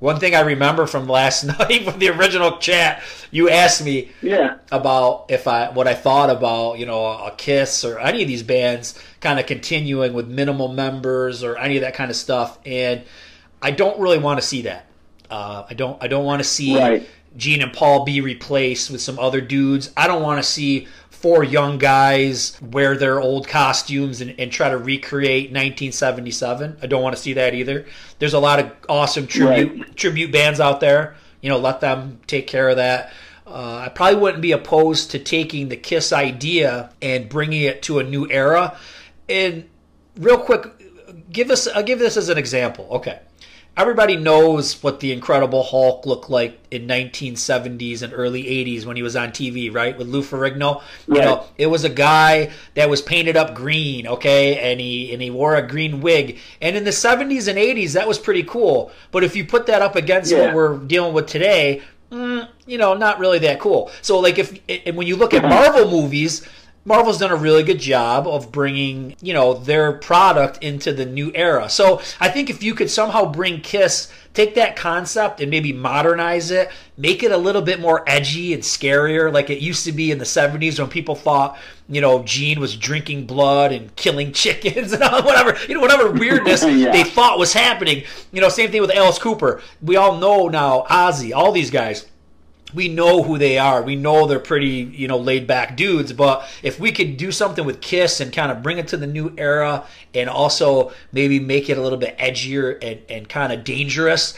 [0.00, 4.56] one thing I remember from last night from the original chat, you asked me Yeah.
[4.70, 8.42] about if I what I thought about you know a Kiss or any of these
[8.42, 13.02] bands kind of continuing with minimal members or any of that kind of stuff, and
[13.60, 14.86] I don't really want to see that.
[15.30, 17.08] Uh, I don't I don't want to see Right.
[17.36, 19.90] Gene and Paul be replaced with some other dudes.
[19.96, 20.88] I don't want to see
[21.20, 26.78] four young guys wear their old costumes and, and try to recreate 1977.
[26.82, 27.86] I don't want to see that either.
[28.18, 29.96] There's a lot of awesome tribute Right.
[29.96, 31.16] tribute bands out there.
[31.40, 33.12] You know, let them take care of that.
[33.46, 37.98] Uh, I probably wouldn't be opposed to taking the Kiss idea and bringing it to
[37.98, 38.76] a new era.
[39.28, 39.68] And
[40.16, 40.66] real quick,
[41.32, 42.86] give us I'll give this as an example.
[42.92, 43.18] Okay.
[43.78, 49.04] Everybody knows what the Incredible Hulk looked like in 1970s and early 80s when he
[49.04, 49.96] was on TV, right?
[49.96, 50.82] With Lou Ferrigno.
[51.06, 55.22] You know, it was a guy that was painted up green, okay, and he and
[55.22, 56.38] he wore a green wig.
[56.60, 58.90] And in the 70s and 80s, that was pretty cool.
[59.12, 62.94] But if you put that up against what we're dealing with today, mm, you know,
[62.94, 63.92] not really that cool.
[64.02, 66.44] So, like, if and when you look at Marvel movies.
[66.88, 71.30] Marvel's done a really good job of bringing, you know, their product into the new
[71.34, 71.68] era.
[71.68, 76.50] So I think if you could somehow bring Kiss, take that concept and maybe modernize
[76.50, 80.10] it, make it a little bit more edgy and scarier, like it used to be
[80.10, 81.58] in the '70s when people thought,
[81.90, 86.10] you know, Gene was drinking blood and killing chickens and all, whatever, you know, whatever
[86.10, 86.90] weirdness Yeah.
[86.90, 88.04] they thought was happening.
[88.32, 89.60] You know, same thing with Alice Cooper.
[89.82, 92.06] We all know now Ozzy, all these guys
[92.74, 93.82] we know who they are.
[93.82, 96.12] We know they're pretty, you know, laid back dudes.
[96.12, 99.06] But if we could do something with Kiss and kind of bring it to the
[99.06, 103.64] new era and also maybe make it a little bit edgier and, and kind of
[103.64, 104.34] dangerous,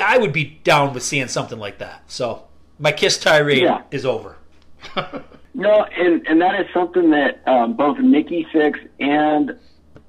[0.00, 2.02] I would be down with seeing something like that.
[2.10, 2.44] So
[2.78, 3.82] my Kiss tirade Yeah.
[3.90, 4.36] is over.
[5.52, 9.58] No, and and that is something that um, both Nikki Sixx and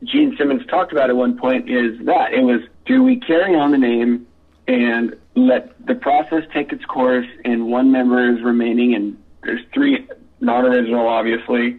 [0.04, 1.68] Gene Simmons talked about at one point.
[1.68, 4.28] Is that it was do we carry on the name
[4.68, 10.08] and let the process take its course, and one member is remaining, and there's three
[10.40, 11.78] non-original, obviously,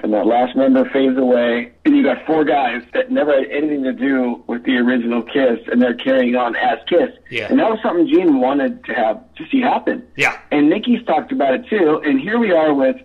[0.00, 3.82] and that last member fades away, and you got four guys that never had anything
[3.84, 7.10] to do with the original Kiss, and they're carrying on as Kiss.
[7.30, 7.48] Yeah.
[7.50, 10.06] And that was something Gene wanted to have to see happen.
[10.16, 10.38] Yeah.
[10.50, 12.00] And Nikki's talked about it too.
[12.04, 12.96] And here we are with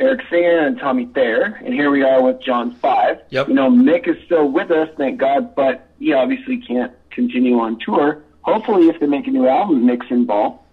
[0.00, 3.20] Eric Singer and Tommy Thayer, and here we are with John Five.
[3.30, 3.48] Yep.
[3.48, 7.78] You know, Mick is still with us, thank God, but he obviously can't continue on
[7.78, 8.24] tour.
[8.42, 10.64] Hopefully, if they make a new album, Mick's ball.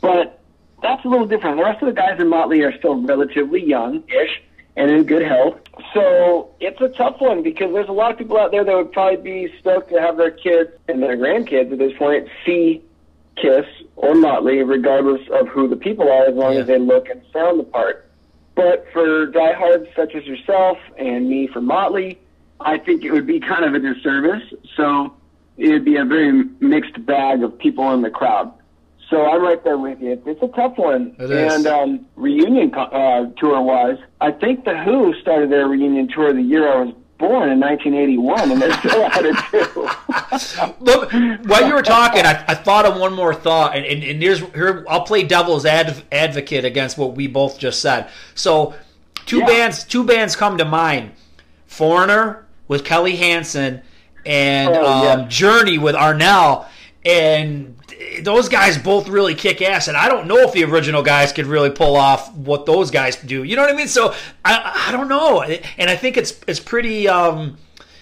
[0.00, 0.40] But
[0.82, 1.56] that's a little different.
[1.56, 4.42] The rest of the guys in Motley are still relatively young-ish
[4.76, 5.60] and in good health.
[5.94, 8.90] So it's a tough one because there's a lot of people out there that would
[8.92, 12.82] probably be stoked to have their kids and their grandkids at this point see
[13.36, 13.66] Kiss
[13.96, 16.60] or Motley, regardless of who the people are, as long Yeah.
[16.60, 18.06] as they look and sound the part.
[18.54, 22.18] But for diehards such as yourself and me for Motley,
[22.60, 24.42] I think it would be kind of a disservice.
[24.76, 25.12] So
[25.58, 28.52] it would be a very mixed bag of people in the crowd.
[29.10, 30.22] So I'm right there with you.
[30.24, 31.14] It's a tough one.
[31.18, 31.52] It is.
[31.54, 36.40] And um, reunion uh, tour wise, I think the Who started their reunion tour the
[36.40, 40.74] year I was born in 1981, and they're still at it too.
[40.84, 41.12] Look,
[41.46, 44.40] while you were talking, I, I thought of one more thought, and, and, and here's
[44.40, 48.08] here I'll play devil's adv- advocate against what we both just said.
[48.34, 48.74] So,
[49.26, 49.46] two Yeah.
[49.46, 51.12] bands, two bands come to mind:
[51.66, 53.82] Foreigner with Kelly Hansen,
[54.26, 55.28] and Oh, um, yeah.
[55.28, 56.66] Journey with Arnel,
[57.04, 57.76] and
[58.22, 59.88] those guys both really kick ass.
[59.88, 63.16] And I don't know if the original guys could really pull off what those guys
[63.16, 63.42] do.
[63.42, 63.88] You know what I mean?
[63.88, 64.14] So
[64.44, 67.08] I, I don't know, and I think it's it's pretty.
[67.08, 67.58] Um,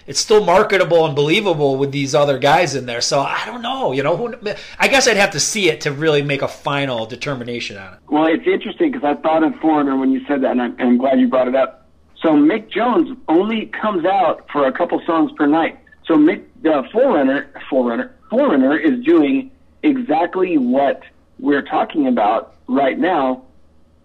[0.07, 3.01] it's still marketable and believable with these other guys in there.
[3.01, 3.93] So I don't know.
[3.93, 4.35] You know, who,
[4.77, 8.01] I guess I'd have to see it to really make a final determination on it.
[8.09, 10.99] Well, it's interesting because I thought of Foreigner when you said that, and I'm, I'm
[10.99, 11.87] glad you brought it up.
[12.23, 15.79] So Mick Jones only comes out for a couple songs per night.
[16.07, 19.51] So Mick, uh, Forerunner, Forerunner, Forerunner is doing
[19.83, 21.03] exactly what
[21.39, 23.43] we're talking about right now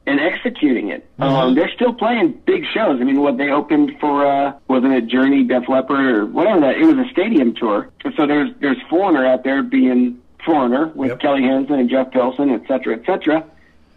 [0.08, 1.08] and executing it.
[1.18, 3.02] Um, they're still playing big shows.
[3.02, 6.78] I mean, what they opened for, uh, wasn't it Journey, Def Leppard, or whatever that,
[6.78, 7.90] it was a stadium tour.
[8.16, 11.20] So there's, there's Foreigner out there being Foreigner with Yep.
[11.22, 13.44] Kelly Hansen and Jeff Pilson, et cetera, et cetera.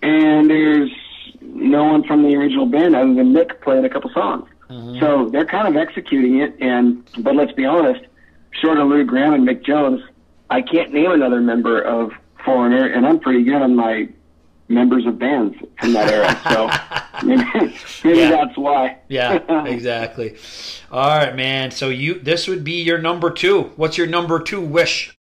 [0.01, 0.91] And there's
[1.43, 4.49] no one from the original band other than Nick playing a couple songs.
[4.71, 5.01] Mm-hmm.
[5.01, 6.55] So they're kind of executing it.
[6.61, 8.05] And, but let's be honest,
[8.53, 10.03] short of Lou Gramm and Mick Jones,
[10.51, 12.13] I can't name another member of
[12.45, 14.09] Foreigner, and I'm pretty good on my
[14.69, 16.39] members of bands from that era.
[16.53, 16.71] So
[17.27, 18.31] maybe, maybe Yeah.
[18.31, 18.99] that's why.
[19.09, 20.37] Yeah, exactly.
[20.91, 21.71] All right, man.
[21.71, 23.73] So you this would be your number two.
[23.77, 25.18] What's your number two wish?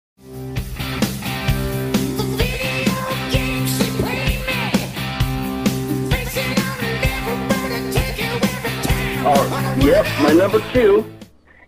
[9.86, 10.06] Yep.
[10.22, 11.06] My number two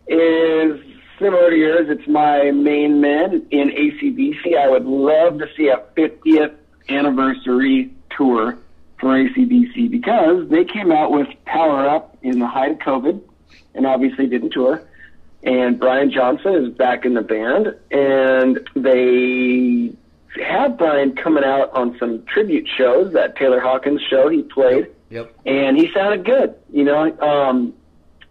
[0.08, 0.82] is
[1.20, 1.88] similar to yours.
[1.90, 4.58] It's my main man in ACDC.
[4.58, 6.56] I would love to see a 50th
[6.90, 8.58] anniversary tour
[9.00, 13.22] for ACDC because they came out with Power Up in the height of COVID
[13.76, 14.82] and obviously didn't tour.
[15.44, 19.96] And Brian Johnson is back in the band, and they
[20.44, 23.14] had Brian coming out on some tribute shows.
[23.14, 25.34] That Taylor Hawkins show he played Yep.
[25.46, 26.56] and he sounded good.
[26.74, 27.74] You know, um,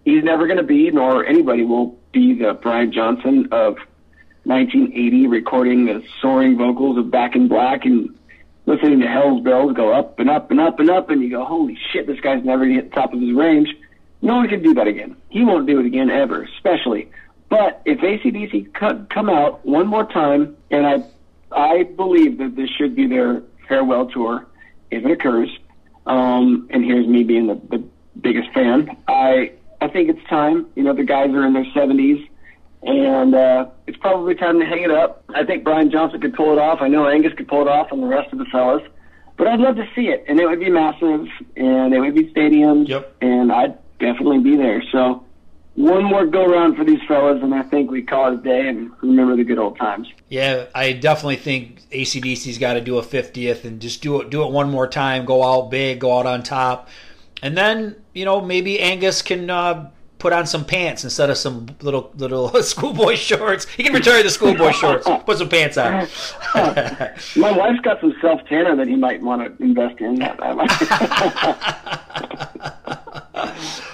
[0.06, 3.76] he's never going to be, nor anybody will be, the Brian Johnson of
[4.44, 8.16] 1980, recording the soaring vocals of Back in Black and
[8.64, 11.44] listening to Hell's Bells go up and up and up and up, and you go,
[11.44, 13.68] holy shit, this guy's never going to hit the top of his range.
[14.22, 15.16] No one can do that again.
[15.28, 17.10] He won't do it again ever, especially.
[17.48, 21.04] But if ACDC co- come out one more time, and I,
[21.50, 24.46] I believe that this should be their farewell tour,
[24.90, 25.50] if it occurs,
[26.06, 27.84] um, and here's me being the, the
[28.20, 28.96] biggest fan.
[29.08, 30.66] I I think it's time.
[30.74, 32.28] You know, the guys are in their 70s,
[32.82, 35.24] and uh, it's probably time to hang it up.
[35.34, 36.78] I think Brian Johnson could pull it off.
[36.80, 38.82] I know Angus could pull it off, and the rest of the fellas.
[39.36, 42.32] But I'd love to see it, and it would be massive, and it would be
[42.32, 43.16] stadiums, Yep.
[43.20, 44.82] and I'd definitely be there.
[44.90, 45.24] So
[45.74, 48.66] one more go round for these fellas, and I think we call it a day
[48.68, 50.08] and remember the good old times.
[50.30, 54.42] Yeah, I definitely think ACDC's got to do a 50th and just do it do
[54.42, 56.88] it one more time, go out big, go out on top.
[57.42, 61.66] And then, you know, maybe Angus can uh, put on some pants instead of some
[61.82, 63.66] little little schoolboy shorts.
[63.66, 66.08] He can retire the schoolboy shorts, put some pants on.
[67.36, 70.22] My wife's got some self tanner that he might want to invest in.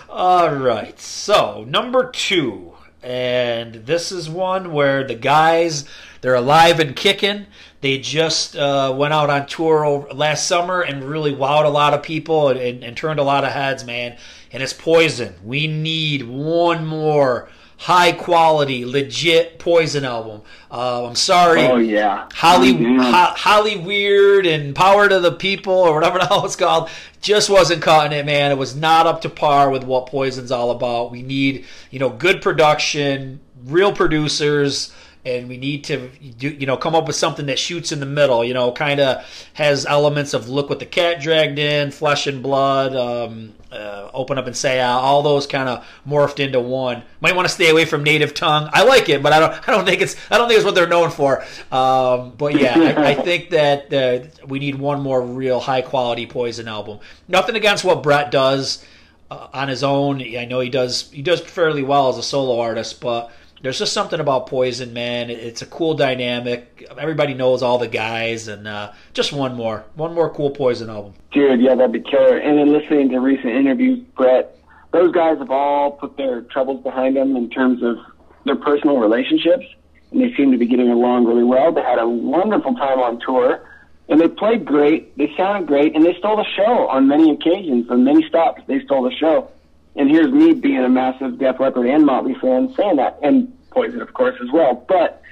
[0.09, 0.99] All right.
[1.01, 2.75] So, number two.
[3.03, 5.87] And this is one where the guys,
[6.23, 7.47] they're alive and kicking.
[7.83, 11.93] They just uh, went out on tour over, last summer and really wowed a lot
[11.95, 14.17] of people and, and, and turned a lot of heads, man.
[14.51, 15.35] And it's Poison.
[15.45, 17.49] We need one more
[17.79, 20.43] high quality, legit Poison album.
[20.71, 21.63] Uh, I'm sorry.
[21.63, 23.03] oh yeah, Holly, Yeah.
[23.03, 26.89] Ho- Hollyweird and Power to the People or whatever the hell it's called
[27.21, 28.51] just wasn't cutting it, man.
[28.53, 31.11] It was not up to par with what Poison's all about.
[31.11, 34.93] We need, you know, good production, real producers,
[35.25, 38.45] and we need to, you know, come up with something that shoots in the middle.
[38.45, 42.43] You know, kind of has elements of Look What the Cat Dragged In, Flesh and
[42.43, 45.01] Blood, um, uh, Open Up and Say Out.
[45.01, 47.05] All those kind of morphed into one.
[47.21, 48.69] Might want to stay away from Native Tongue.
[48.73, 49.53] I like it, but I don't.
[49.69, 50.17] I don't think it's.
[50.29, 51.45] I don't think it's what they're known for.
[51.71, 56.27] Um, but yeah, I, I think that uh, we need one more real high quality
[56.27, 56.99] Poison album.
[57.29, 58.85] Nothing against what Brett does
[59.31, 60.21] uh, on his own.
[60.21, 61.13] I know he does.
[61.13, 63.31] He does fairly well as a solo artist, but
[63.63, 65.31] there's just something about Poison, man.
[65.31, 66.87] It's a cool dynamic.
[66.99, 71.15] Everybody knows all the guys, and uh, just one more, one more cool Poison album.
[71.33, 72.37] Dude, yeah, that'd be killer.
[72.39, 74.59] And then listening to recent interviews, Brett,
[74.93, 77.99] those guys have all put their troubles behind them in terms of
[78.45, 79.65] their personal relationships,
[80.11, 81.73] and they seem to be getting along really well.
[81.73, 83.65] They had a wonderful time on tour,
[84.09, 85.17] and they played great.
[85.17, 87.89] They sounded great, and they stole the show on many occasions.
[87.91, 89.51] On many stops, they stole the show.
[89.95, 94.01] And here's me being a massive Def Leppard and Motley fan saying that, and Poison,
[94.01, 94.75] of course, as well.
[94.89, 95.23] But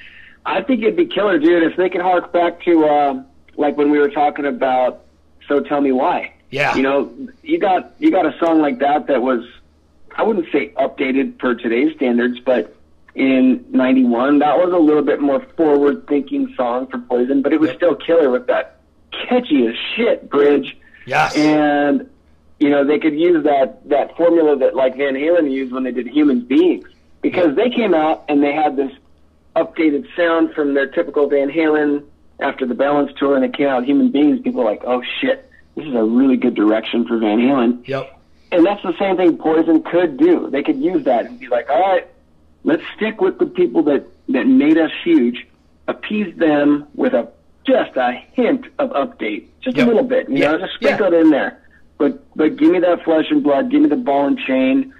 [0.47, 3.23] I think it'd be killer, dude, if they could hark back to uh,
[3.57, 5.03] like when we were talking about
[5.49, 6.75] "So Tell Me Why." Yeah.
[6.75, 9.45] You know, you got you got a song like that that was,
[10.17, 12.75] I wouldn't say updated for today's standards, but
[13.15, 17.69] in '91, that was a little bit more forward-thinking song for Poison, but it was
[17.71, 17.77] Yep.
[17.77, 18.81] still killer with that
[19.13, 20.77] catchy as shit bridge.
[21.07, 21.37] Yes.
[21.37, 22.09] And
[22.61, 25.93] you know, they could use that that formula that like Van Halen used when they
[25.93, 26.85] did Human Beings
[27.23, 28.93] because they came out and they had this
[29.57, 32.05] updated sound from their typical Van Halen
[32.39, 34.41] after the Balance tour, and they came out Human Beings.
[34.43, 37.87] People were like, oh shit, this is a really good direction for Van Halen.
[37.89, 38.19] Yep.
[38.53, 40.51] And that's the same thing Poison could do.
[40.51, 42.07] They could use that and be like, all right,
[42.65, 45.47] let's stick with the people that, that made us huge,
[45.89, 47.29] appease them with a
[47.67, 49.87] just a hint of update, just Yep.
[49.87, 50.53] a little bit, you Yeah.
[50.53, 51.60] know, just sprinkle it in there.
[52.01, 54.95] But but give me that flesh and blood, give me the ball and chain,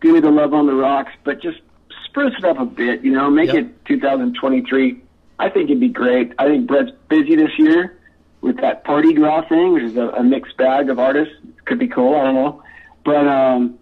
[0.00, 1.58] give me the love on the rocks, but just
[2.04, 3.56] spruce it up a bit, you know, make Yep.
[3.56, 5.02] it 2023.
[5.40, 6.32] I think it'd be great.
[6.38, 7.98] I think Brett's busy this year
[8.40, 11.34] with that party draw thing, which is a, a mixed bag of artists.
[11.64, 12.14] Could be cool.
[12.14, 12.62] I don't know,
[13.04, 13.76] but um,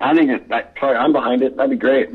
[0.00, 1.54] I think it, that, sorry, I'm behind it.
[1.58, 2.08] That'd be great.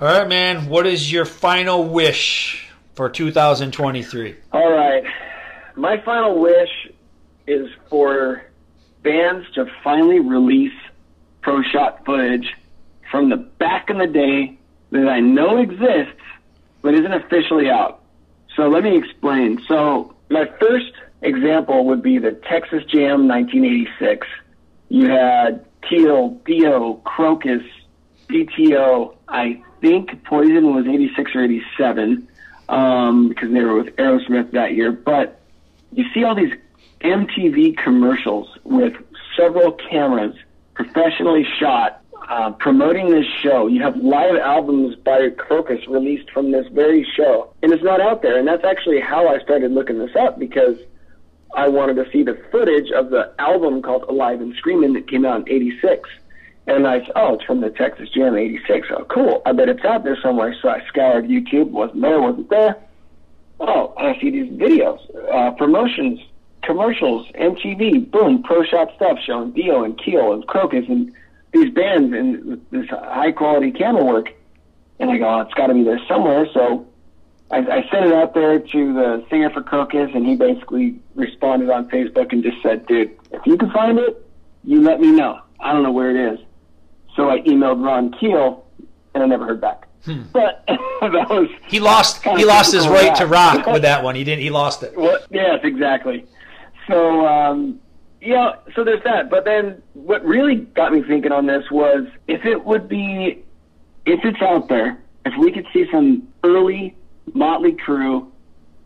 [0.00, 0.68] All right, man.
[0.68, 4.34] What is your final wish for 2023?
[4.52, 5.04] All right.
[5.76, 6.70] My final wish
[7.46, 8.42] is for
[9.02, 10.72] bands to finally release
[11.42, 12.54] pro shot footage
[13.10, 14.58] from the back in the day
[14.90, 16.20] that I know exists
[16.82, 18.02] but isn't officially out.
[18.56, 19.62] So let me explain.
[19.68, 20.92] So my first
[21.22, 24.26] example would be the Texas Jam 1986.
[24.88, 27.66] You had Teal, Dio, Krokus,
[28.28, 29.14] DTO.
[29.28, 32.28] I think Poison was 86 or 87
[32.68, 34.92] um, because they were with Aerosmith that year.
[34.92, 35.40] But
[35.92, 36.54] you see all these
[37.00, 38.94] MTV commercials with
[39.36, 40.34] several cameras
[40.74, 43.66] professionally shot uh, promoting this show.
[43.66, 48.22] You have live albums by Krokus released from this very show, and it's not out
[48.22, 48.38] there.
[48.38, 50.76] And that's actually how I started looking this up because
[51.56, 55.24] I wanted to see the footage of the album called Alive and Screaming that came
[55.24, 56.08] out in '86.
[56.66, 58.88] And I oh, it's from the Texas Jam '86.
[58.90, 59.42] Oh, cool.
[59.44, 60.54] I bet it's out there somewhere.
[60.62, 61.70] So I scoured YouTube.
[61.70, 62.20] Wasn't there.
[62.20, 62.76] Wasn't there.
[63.58, 65.00] Oh, I see these videos,
[65.34, 66.20] uh, promotions,
[66.62, 71.12] commercials, MTV, boom, pro shop stuff showing Dio and Keel and Krokus and
[71.52, 74.32] these bands and this high quality camera work.
[74.98, 76.46] And I go, oh, it's got to be there somewhere.
[76.52, 76.86] So
[77.50, 81.70] I, I sent it out there to the singer for Krokus, and he basically responded
[81.70, 84.24] on Facebook and just said, dude, if you can find it,
[84.62, 85.40] you let me know.
[85.58, 86.40] I don't know where it is.
[87.16, 88.64] So I emailed Ron Keel,
[89.14, 89.86] and I never heard back.
[90.32, 90.74] But hmm.
[91.12, 92.22] that was He lost.
[92.22, 94.14] He lost his right to rock with that one.
[94.14, 94.42] He didn't.
[94.42, 94.96] He lost it.
[94.96, 96.26] Well, yes, exactly.
[96.86, 97.80] So, um,
[98.20, 99.30] yeah, so there's that.
[99.30, 103.42] But then what really got me thinking on this was if it would be,
[104.06, 106.96] if it's out there, if we could see some early
[107.34, 108.30] Motley Crue,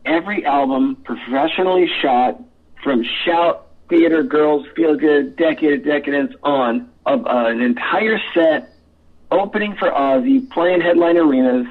[0.04, 2.40] every album professionally shot
[2.82, 8.70] from Shout, Theater, Girls, Feel Good, Decade of Decadence on, of uh, an entire set
[9.30, 11.66] opening for Ozzy, playing headline arenas.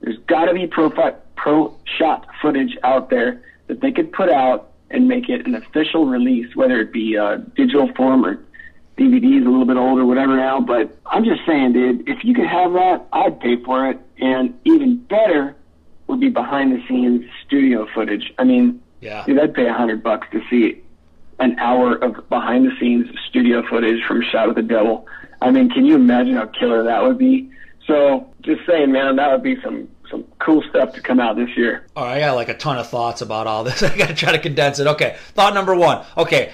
[0.00, 0.90] There's got to be pro,
[1.36, 6.06] pro shot footage out there that they could put out and make it an official
[6.06, 8.36] release, whether it be uh, digital form or
[8.96, 10.60] DVD DVDs a little bit older, whatever now.
[10.60, 13.98] But I'm just saying, dude, if you could have that, I'd pay for it.
[14.20, 15.56] And even better
[16.06, 18.32] would be behind the scenes studio footage.
[18.38, 19.24] I mean, Yeah.
[19.26, 20.80] dude, I'd pay a hundred bucks to see
[21.40, 25.06] an hour of behind the scenes studio footage from Shout at the Devil.
[25.42, 27.50] I mean, can you imagine how killer that would be?
[27.88, 31.56] So, just saying, man, that would be some some cool stuff to come out this
[31.56, 31.86] year.
[31.96, 33.82] All right, I got like a ton of thoughts about all this.
[33.82, 34.86] I got to try to condense it.
[34.86, 36.04] Okay, thought number one.
[36.16, 36.52] Okay,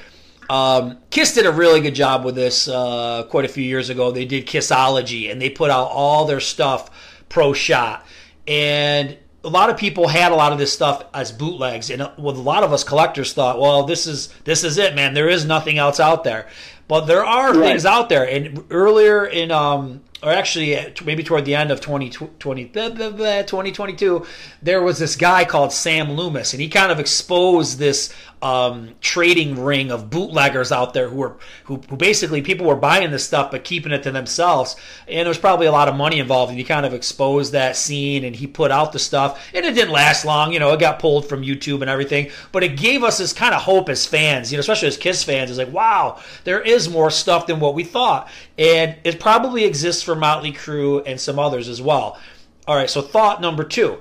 [0.48, 4.10] um, Kiss did a really good job with this uh, quite a few years ago.
[4.10, 6.90] They did Kissology, and they put out all their stuff
[7.28, 8.06] pro shot.
[8.48, 12.12] And a lot of people had a lot of this stuff as bootlegs, and uh,
[12.18, 15.14] with a lot of us collectors thought, well, this is this is it, man.
[15.14, 16.48] There is nothing else out there.
[16.88, 17.68] But there are Right.
[17.68, 18.28] things out there.
[18.28, 23.10] And earlier in um, or actually uh, maybe toward the end of 2020, blah, blah,
[23.10, 24.26] blah, 2022,
[24.62, 28.12] there was this guy called Sam Loomis, and he kind of exposed this
[28.42, 33.10] um, trading ring of bootleggers out there who were who, who basically people were buying
[33.10, 34.76] this stuff but keeping it to themselves,
[35.06, 36.50] and there was probably a lot of money involved.
[36.50, 39.74] And he kind of exposed that scene, and he put out the stuff, and it
[39.74, 40.52] didn't last long.
[40.52, 43.54] You know, it got pulled from YouTube and everything, but it gave us this kind
[43.54, 45.50] of hope as fans, you know, especially as Kiss fans.
[45.50, 48.28] It's like, wow, there is more stuff than what we thought,
[48.58, 52.18] and it probably exists for Motley Crue and some others as well.
[52.66, 53.98] All right, so thought number two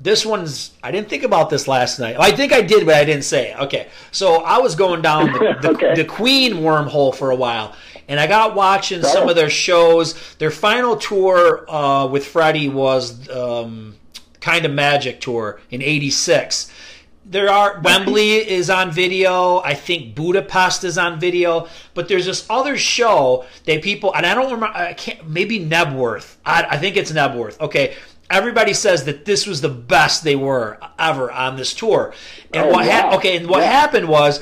[0.00, 2.16] this one's I didn't think about this last night.
[2.18, 3.58] I think I did, but I didn't say it.
[3.60, 5.94] Okay, so I was going down the, the, Okay.
[5.94, 7.74] the Queen wormhole for a while,
[8.08, 10.34] and I got watching some of their shows.
[10.36, 13.94] Their final tour uh, with Freddie was um,
[14.40, 16.72] kind of Magic tour in '86.
[17.26, 19.58] There are Wembley is on video.
[19.60, 24.34] I think Budapest is on video, but there's this other show that people and I
[24.34, 24.76] don't remember.
[24.76, 25.28] I can't.
[25.28, 26.36] Maybe Knebworth.
[26.44, 27.60] I, I think it's Knebworth.
[27.60, 27.94] Okay.
[28.30, 32.14] Everybody says that this was the best they were ever on this tour,
[32.54, 33.12] and Oh, what wow.
[33.16, 33.70] okay, and what Yeah.
[33.72, 34.40] happened was,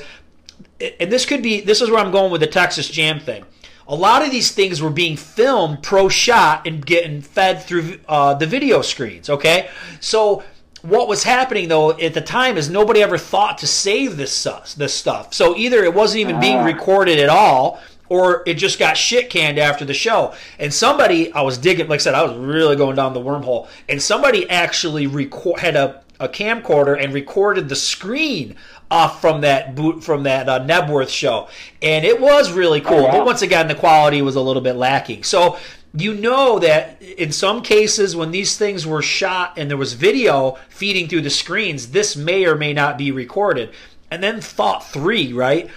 [0.79, 3.45] and this could be this is where I'm going with the Texas Jam thing.
[3.87, 8.35] A lot of these things were being filmed pro shot and getting fed through uh,
[8.35, 9.29] the video screens.
[9.29, 9.69] Okay,
[9.99, 10.43] so
[10.83, 14.75] what was happening though at the time is nobody ever thought to save this stuff.
[14.75, 15.33] This stuff.
[15.33, 16.63] So either it wasn't even being Ah.
[16.65, 20.33] recorded at all, or it just got shit canned after the show.
[20.57, 23.67] And somebody, I was digging, like I said, I was really going down the wormhole,
[23.87, 28.55] and somebody actually record had a, a camcorder and recorded the screen
[28.91, 31.47] off from that boot from that uh, Knebworth show,
[31.81, 32.97] and it was really cool.
[32.97, 33.11] Oh, wow.
[33.11, 35.23] But once again, the quality was a little bit lacking.
[35.23, 35.57] So
[35.93, 40.57] you know that in some cases when these things were shot and there was video
[40.69, 43.71] feeding through the screens, this may or may not be recorded.
[44.11, 45.69] And then thought three, right?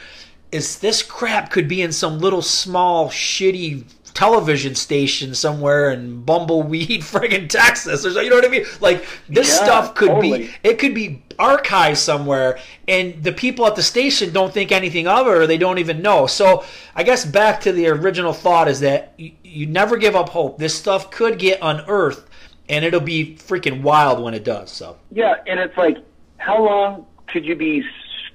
[0.52, 3.84] Is this crap could be in some little small shitty
[4.14, 8.20] television station somewhere in Bumbleweed, friggin' Texas, or so.
[8.20, 8.66] You know what I mean?
[8.80, 10.20] Like this Yeah, stuff could totally.
[10.20, 15.06] be it could be archived somewhere, and the people at the station don't think anything
[15.06, 16.26] of it, or they don't even know.
[16.26, 20.28] So I guess back to the original thought is that you, you never give up
[20.28, 20.58] hope.
[20.58, 22.28] This stuff could get unearthed,
[22.68, 24.70] and it'll be freaking wild when it does.
[24.70, 25.96] So Yeah, and it's like,
[26.38, 27.82] how long could you be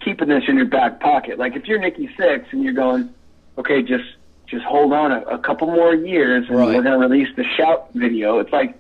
[0.08, 1.38] keeping this in your back pocket?
[1.38, 3.10] Like, if you're Nikki Sixx and you're going,
[3.58, 4.06] okay, just
[4.50, 6.76] just hold on a, a couple more years, and Right.
[6.76, 8.40] we're gonna release the shout video.
[8.40, 8.76] It's like,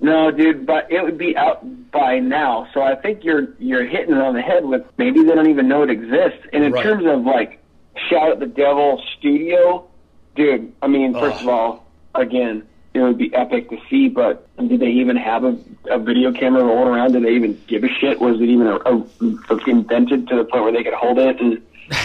[0.00, 1.62] no, dude, but it would be out
[1.92, 2.66] by now.
[2.72, 5.68] So I think you're you're hitting it on the head with maybe they don't even
[5.68, 6.46] know it exists.
[6.54, 6.82] And in Right.
[6.82, 7.60] terms of like
[8.08, 9.84] shout at the devil studio,
[10.34, 10.72] dude.
[10.80, 11.42] I mean, first Ugh.
[11.42, 12.62] of all, again,
[12.94, 14.08] it would be epic to see.
[14.08, 15.56] But did they even have a,
[15.90, 17.12] a video camera rolling around?
[17.12, 18.20] Did they even give a shit?
[18.20, 21.62] Was it even a, a, invented to the point where they could hold it and,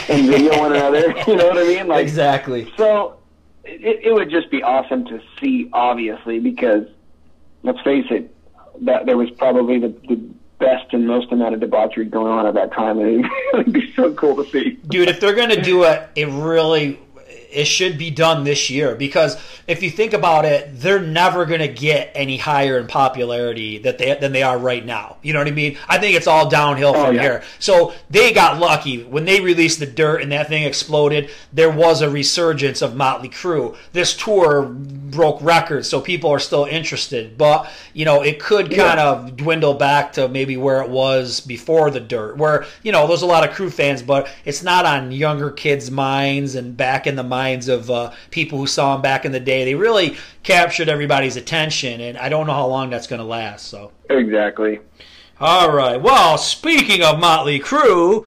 [0.10, 1.14] and video one another?
[1.28, 1.88] You know what I mean?
[1.88, 2.72] Like exactly.
[2.78, 3.18] so
[3.66, 6.88] it, it would just be awesome to see, obviously, because
[7.64, 8.34] let's face it,
[8.82, 10.16] that there was probably the, the
[10.60, 13.92] best and most amount of debauchery going on at that time, and it would be
[13.96, 14.80] so cool to see.
[14.88, 17.00] dude if they're gonna do a, a really
[17.58, 18.96] it should be done this year.
[18.96, 19.38] Because
[19.68, 24.14] if you think about it they're never gonna get any higher in popularity that they
[24.16, 25.18] than they are right now.
[25.22, 25.78] You know what i mean?
[25.90, 27.22] I think it's all downhill Oh, from yeah.
[27.22, 27.44] here.
[27.60, 29.04] So they got lucky.
[29.04, 33.30] When they released the dirt and that thing exploded there was a resurgence of motley
[33.30, 33.76] crue.
[33.94, 37.38] This tour broke records so people are still interested.
[37.38, 38.88] But you know it could Yeah.
[38.88, 43.08] kind of dwindle back to maybe where it was before the dirt where you know
[43.08, 47.08] there's a lot of Crue fans but it's not on younger kids minds and back
[47.08, 50.18] in the minds of uh, people who saw him back in the day they really
[50.44, 54.80] captured everybody's attention and i don't know how long that's going to last so Exactly.
[55.40, 58.24] all right well speaking of motley crue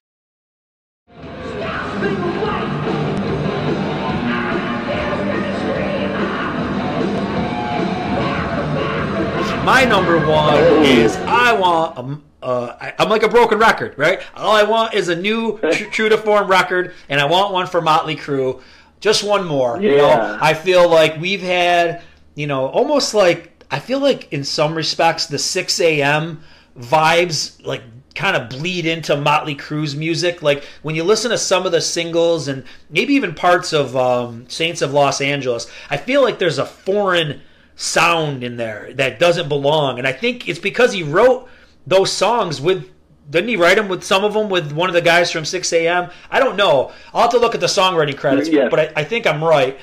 [9.62, 14.20] My number one is I want uh, I, I'm like a broken record, right?
[14.34, 17.66] All I want is a new tr- true to form record, and I want one
[17.66, 18.60] for Motley Crue.
[19.00, 19.80] Just one more.
[19.80, 22.02] You know, I feel like we've had,
[22.34, 26.42] you know, almost like I feel like in some respects the Sixx:A.M.
[26.78, 27.82] vibes like
[28.14, 30.42] kind of bleed into Motley Crue's music.
[30.42, 34.48] Like when you listen to some of the singles and maybe even parts of um,
[34.48, 37.40] Saints of Los Angeles, I feel like there's a foreign
[37.76, 39.98] sound in there that doesn't belong.
[39.98, 41.48] And I think it's because he wrote
[41.86, 42.88] those songs with.
[43.30, 46.10] Didn't he write them with some of them with one of the guys from Sixx:A.M.?
[46.30, 46.92] I don't know.
[47.14, 48.68] I'll have to look at the songwriting credits, Yes.
[48.70, 49.78] but I, I think I'm right.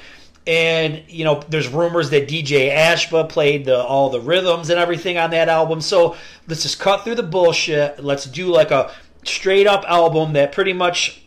[0.45, 5.17] And you know, there's rumors that DJ Ashba played the, all the rhythms and everything
[5.17, 5.81] on that album.
[5.81, 6.15] So
[6.47, 8.03] let's just cut through the bullshit.
[8.03, 8.91] Let's do like a
[9.23, 11.21] straight up album that pretty much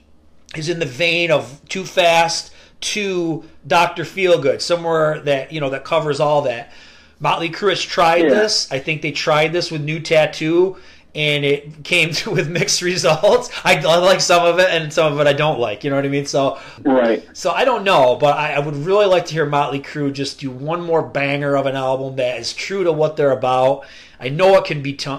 [0.57, 5.85] is in the vein of Too Fast to Doctor Feelgood, somewhere that you know that
[5.85, 6.73] covers all that.
[7.19, 8.31] Motley Crue has tried Yeah.
[8.31, 8.73] this.
[8.73, 10.79] I think they tried this with New Tattoo,
[11.15, 13.51] and it came to with mixed results.
[13.65, 15.85] I, I like some of it, and some of it I don't like.
[15.85, 16.27] You know what I mean?
[16.27, 17.27] So Right.
[17.33, 20.41] so I don't know, but I, I would really like to hear Motley Crue just
[20.41, 23.85] do one more banger of an album that is true to what they're about.
[24.23, 25.11] I know it can be t-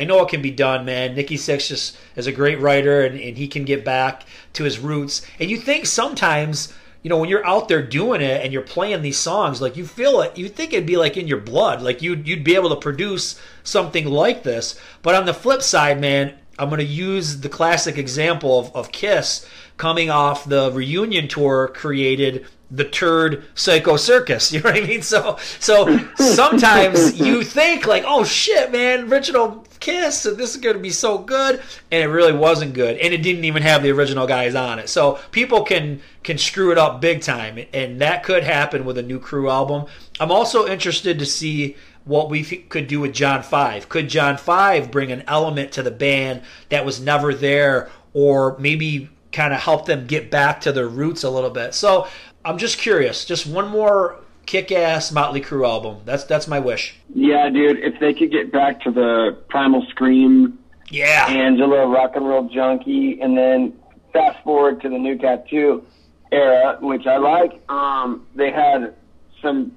[0.00, 1.14] I know it can be done, man.
[1.14, 4.24] Nikki Sixx just is a great writer, and, and he can get back
[4.54, 5.20] to his roots.
[5.38, 6.72] And you think sometimes,
[7.06, 9.86] you know, when you're out there doing it and you're playing these songs, like you
[9.86, 12.70] feel it, you think it'd be like in your blood, like you'd you'd be able
[12.70, 14.76] to produce something like this.
[15.02, 18.90] But on the flip side, man, I'm going to use the classic example of, of
[18.90, 19.46] Kiss
[19.76, 25.02] coming off the reunion tour created the turd psycho circus you know what i mean
[25.02, 30.90] so so sometimes you think like oh shit man original kiss this is to be
[30.90, 31.62] so good
[31.92, 34.88] and it really wasn't good and it didn't even have the original guys on it
[34.88, 39.02] so people can can screw it up big time and that could happen with a
[39.02, 39.86] new Crue album
[40.18, 43.88] i'm also interested to see what we could do with John Five.
[43.88, 49.10] Could John Five bring an element to the band that was never there, or maybe
[49.32, 51.74] kind of help them get back to their roots a little bit?
[51.74, 52.06] So
[52.46, 53.24] I'm just curious.
[53.24, 55.98] Just one more kick-ass Motley Crue album.
[56.04, 56.94] That's that's my wish.
[57.12, 57.80] Yeah, dude.
[57.80, 60.56] If they could get back to the Primal Scream,
[60.88, 63.72] Yeah, Angela, Rock and Roll Junkie, and then
[64.12, 65.84] fast forward to the New Tattoo
[66.30, 67.60] era, which I like.
[67.68, 68.94] Um, they had
[69.42, 69.72] some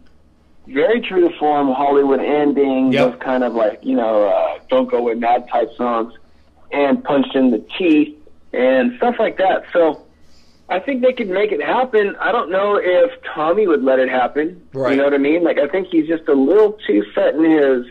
[0.68, 3.12] very true to form Hollywood endings, Yep.
[3.14, 6.14] those kind of like you know uh, don't go with mad type songs,
[6.72, 8.16] and punched in the teeth
[8.54, 9.64] and stuff like that.
[9.74, 10.06] So.
[10.70, 12.16] I think they could make it happen.
[12.20, 14.68] I don't know if Tommy would let it happen.
[14.74, 14.92] Right.
[14.92, 15.44] You know what I mean?
[15.44, 17.86] Like I think he's just a little too set in his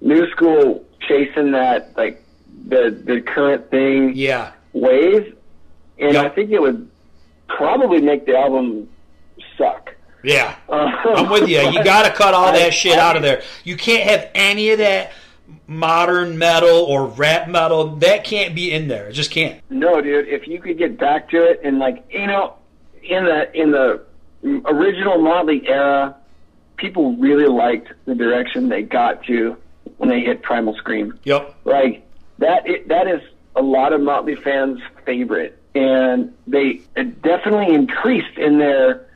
[0.00, 2.22] new school chasing that like
[2.68, 5.32] the the current thing yeah, ways.
[5.98, 6.24] And Yep.
[6.24, 6.88] I think it would
[7.48, 8.88] probably make the album
[9.58, 9.94] suck.
[10.22, 10.54] Yeah.
[10.68, 11.58] Uh, I'm with you.
[11.60, 13.42] You got to cut all I- that shit I- out of there.
[13.64, 15.12] You can't have any of that
[15.66, 17.96] modern metal or rap metal.
[17.96, 19.08] That can't be in there.
[19.08, 19.62] It just can't.
[19.70, 20.28] No, dude.
[20.28, 22.54] If you could get back to it and like you know,
[23.02, 24.04] in the in the
[24.66, 26.16] original Motley era,
[26.76, 29.56] people really liked the direction they got to
[29.98, 31.18] when they hit Primal Scream.
[31.24, 31.54] Yep.
[31.64, 32.06] Like
[32.38, 32.66] that.
[32.66, 33.20] It, that is
[33.56, 39.06] a lot of Motley fans' favorite, and they uh, definitely increased in their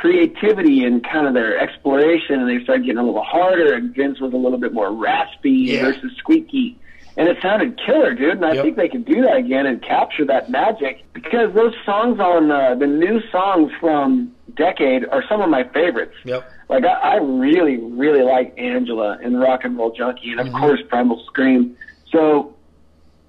[0.00, 3.74] creativity and kind of their exploration, and they started getting a little harder.
[3.74, 5.82] And Vince was a little bit more raspy Yeah.
[5.82, 6.76] versus squeaky.
[7.16, 8.32] And it sounded killer, dude.
[8.36, 8.64] And I Yep.
[8.64, 12.74] think they could do that again and capture that magic because those songs on uh,
[12.74, 16.14] the new songs from Decade are some of my favorites.
[16.24, 16.44] Yep.
[16.68, 20.58] Like I, I really, really like Angela and Rock and Roll Junkie, and of Mm-hmm.
[20.58, 21.74] course Primal Scream.
[22.12, 22.54] So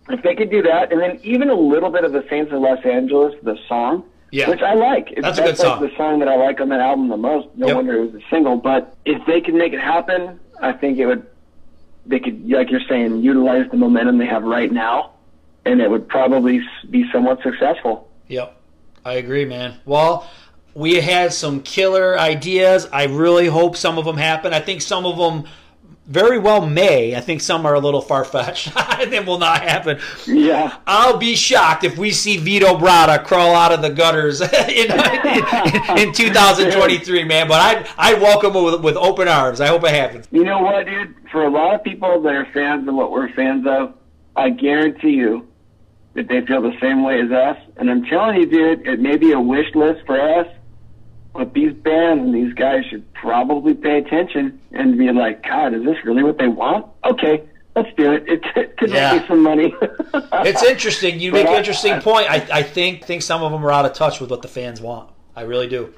[0.10, 2.60] if they could do that, and then even a little bit of the Saints of
[2.61, 4.49] Los Angeles, the song, Yeah.
[4.49, 5.12] which I like.
[5.12, 5.82] It's, That's a good like song.
[5.82, 7.48] the song that I like on that album the most.
[7.56, 7.76] No Yep.
[7.78, 8.58] wonder it was a single.
[8.58, 11.26] But if they could make it happen, I think it would.
[12.06, 15.12] They could, like you're saying, utilize the momentum they have right now,
[15.66, 18.10] and it would probably be somewhat successful.
[18.28, 18.56] Yep.
[19.06, 19.76] I agree, man.
[19.86, 20.30] Well,
[20.74, 22.88] we had some killer ideas.
[22.94, 24.54] I really hope some of them happen.
[24.54, 25.49] I think some of them
[26.08, 27.16] very well may.
[27.16, 30.00] I think some are a little far fetched and will not happen.
[30.26, 30.78] Yeah.
[30.88, 36.08] I'll be shocked if we see Vito Bratta crawl out of the gutters in, in,
[36.08, 37.48] in 2023, man.
[37.48, 39.60] But I I welcome it with, with open arms.
[39.60, 40.28] I hope it happens.
[40.32, 41.16] You know what, dude?
[41.32, 43.94] For a lot of people that are fans of what we're fans of,
[44.36, 45.48] I guarantee you
[46.14, 47.58] that they feel the same way as us.
[47.78, 50.48] And I'm telling you, dude, it may be a wish list for us,
[51.38, 55.84] but these bands and these guys should probably pay attention and be like, God, is
[55.86, 56.88] this really what they want?
[57.06, 57.44] Okay,
[57.76, 58.28] let's do it.
[58.28, 59.14] It, it could Yeah.
[59.14, 59.74] make me some money.
[60.50, 61.20] It's interesting.
[61.20, 62.30] You But make an interesting I- point.
[62.30, 64.82] I, I think think some of them are out of touch with what the fans
[64.82, 65.10] want.
[65.36, 65.94] I really do.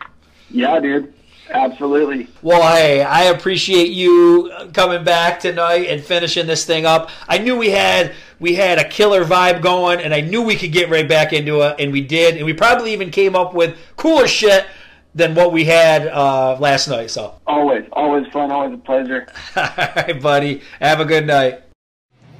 [0.51, 1.13] yeah, dude.
[1.51, 2.27] Absolutely.
[2.43, 7.09] Well, hey, I appreciate you coming back tonight and finishing this thing up.
[7.27, 10.71] I knew we had we had a killer vibe going, and I knew we could
[10.71, 13.75] get right back into it, and we did, and we probably even came up with
[13.95, 14.67] cooler shit
[15.15, 17.11] than what we had uh, last night.
[17.11, 19.27] So, Always, always fun, always a pleasure.
[19.55, 21.63] all right, buddy, have a good night.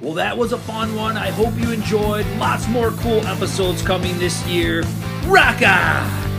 [0.00, 1.16] Well, that was a fun one.
[1.16, 2.26] I hope you enjoyed.
[2.38, 4.82] Lots more cool episodes coming this year.
[5.26, 6.29] Rock on!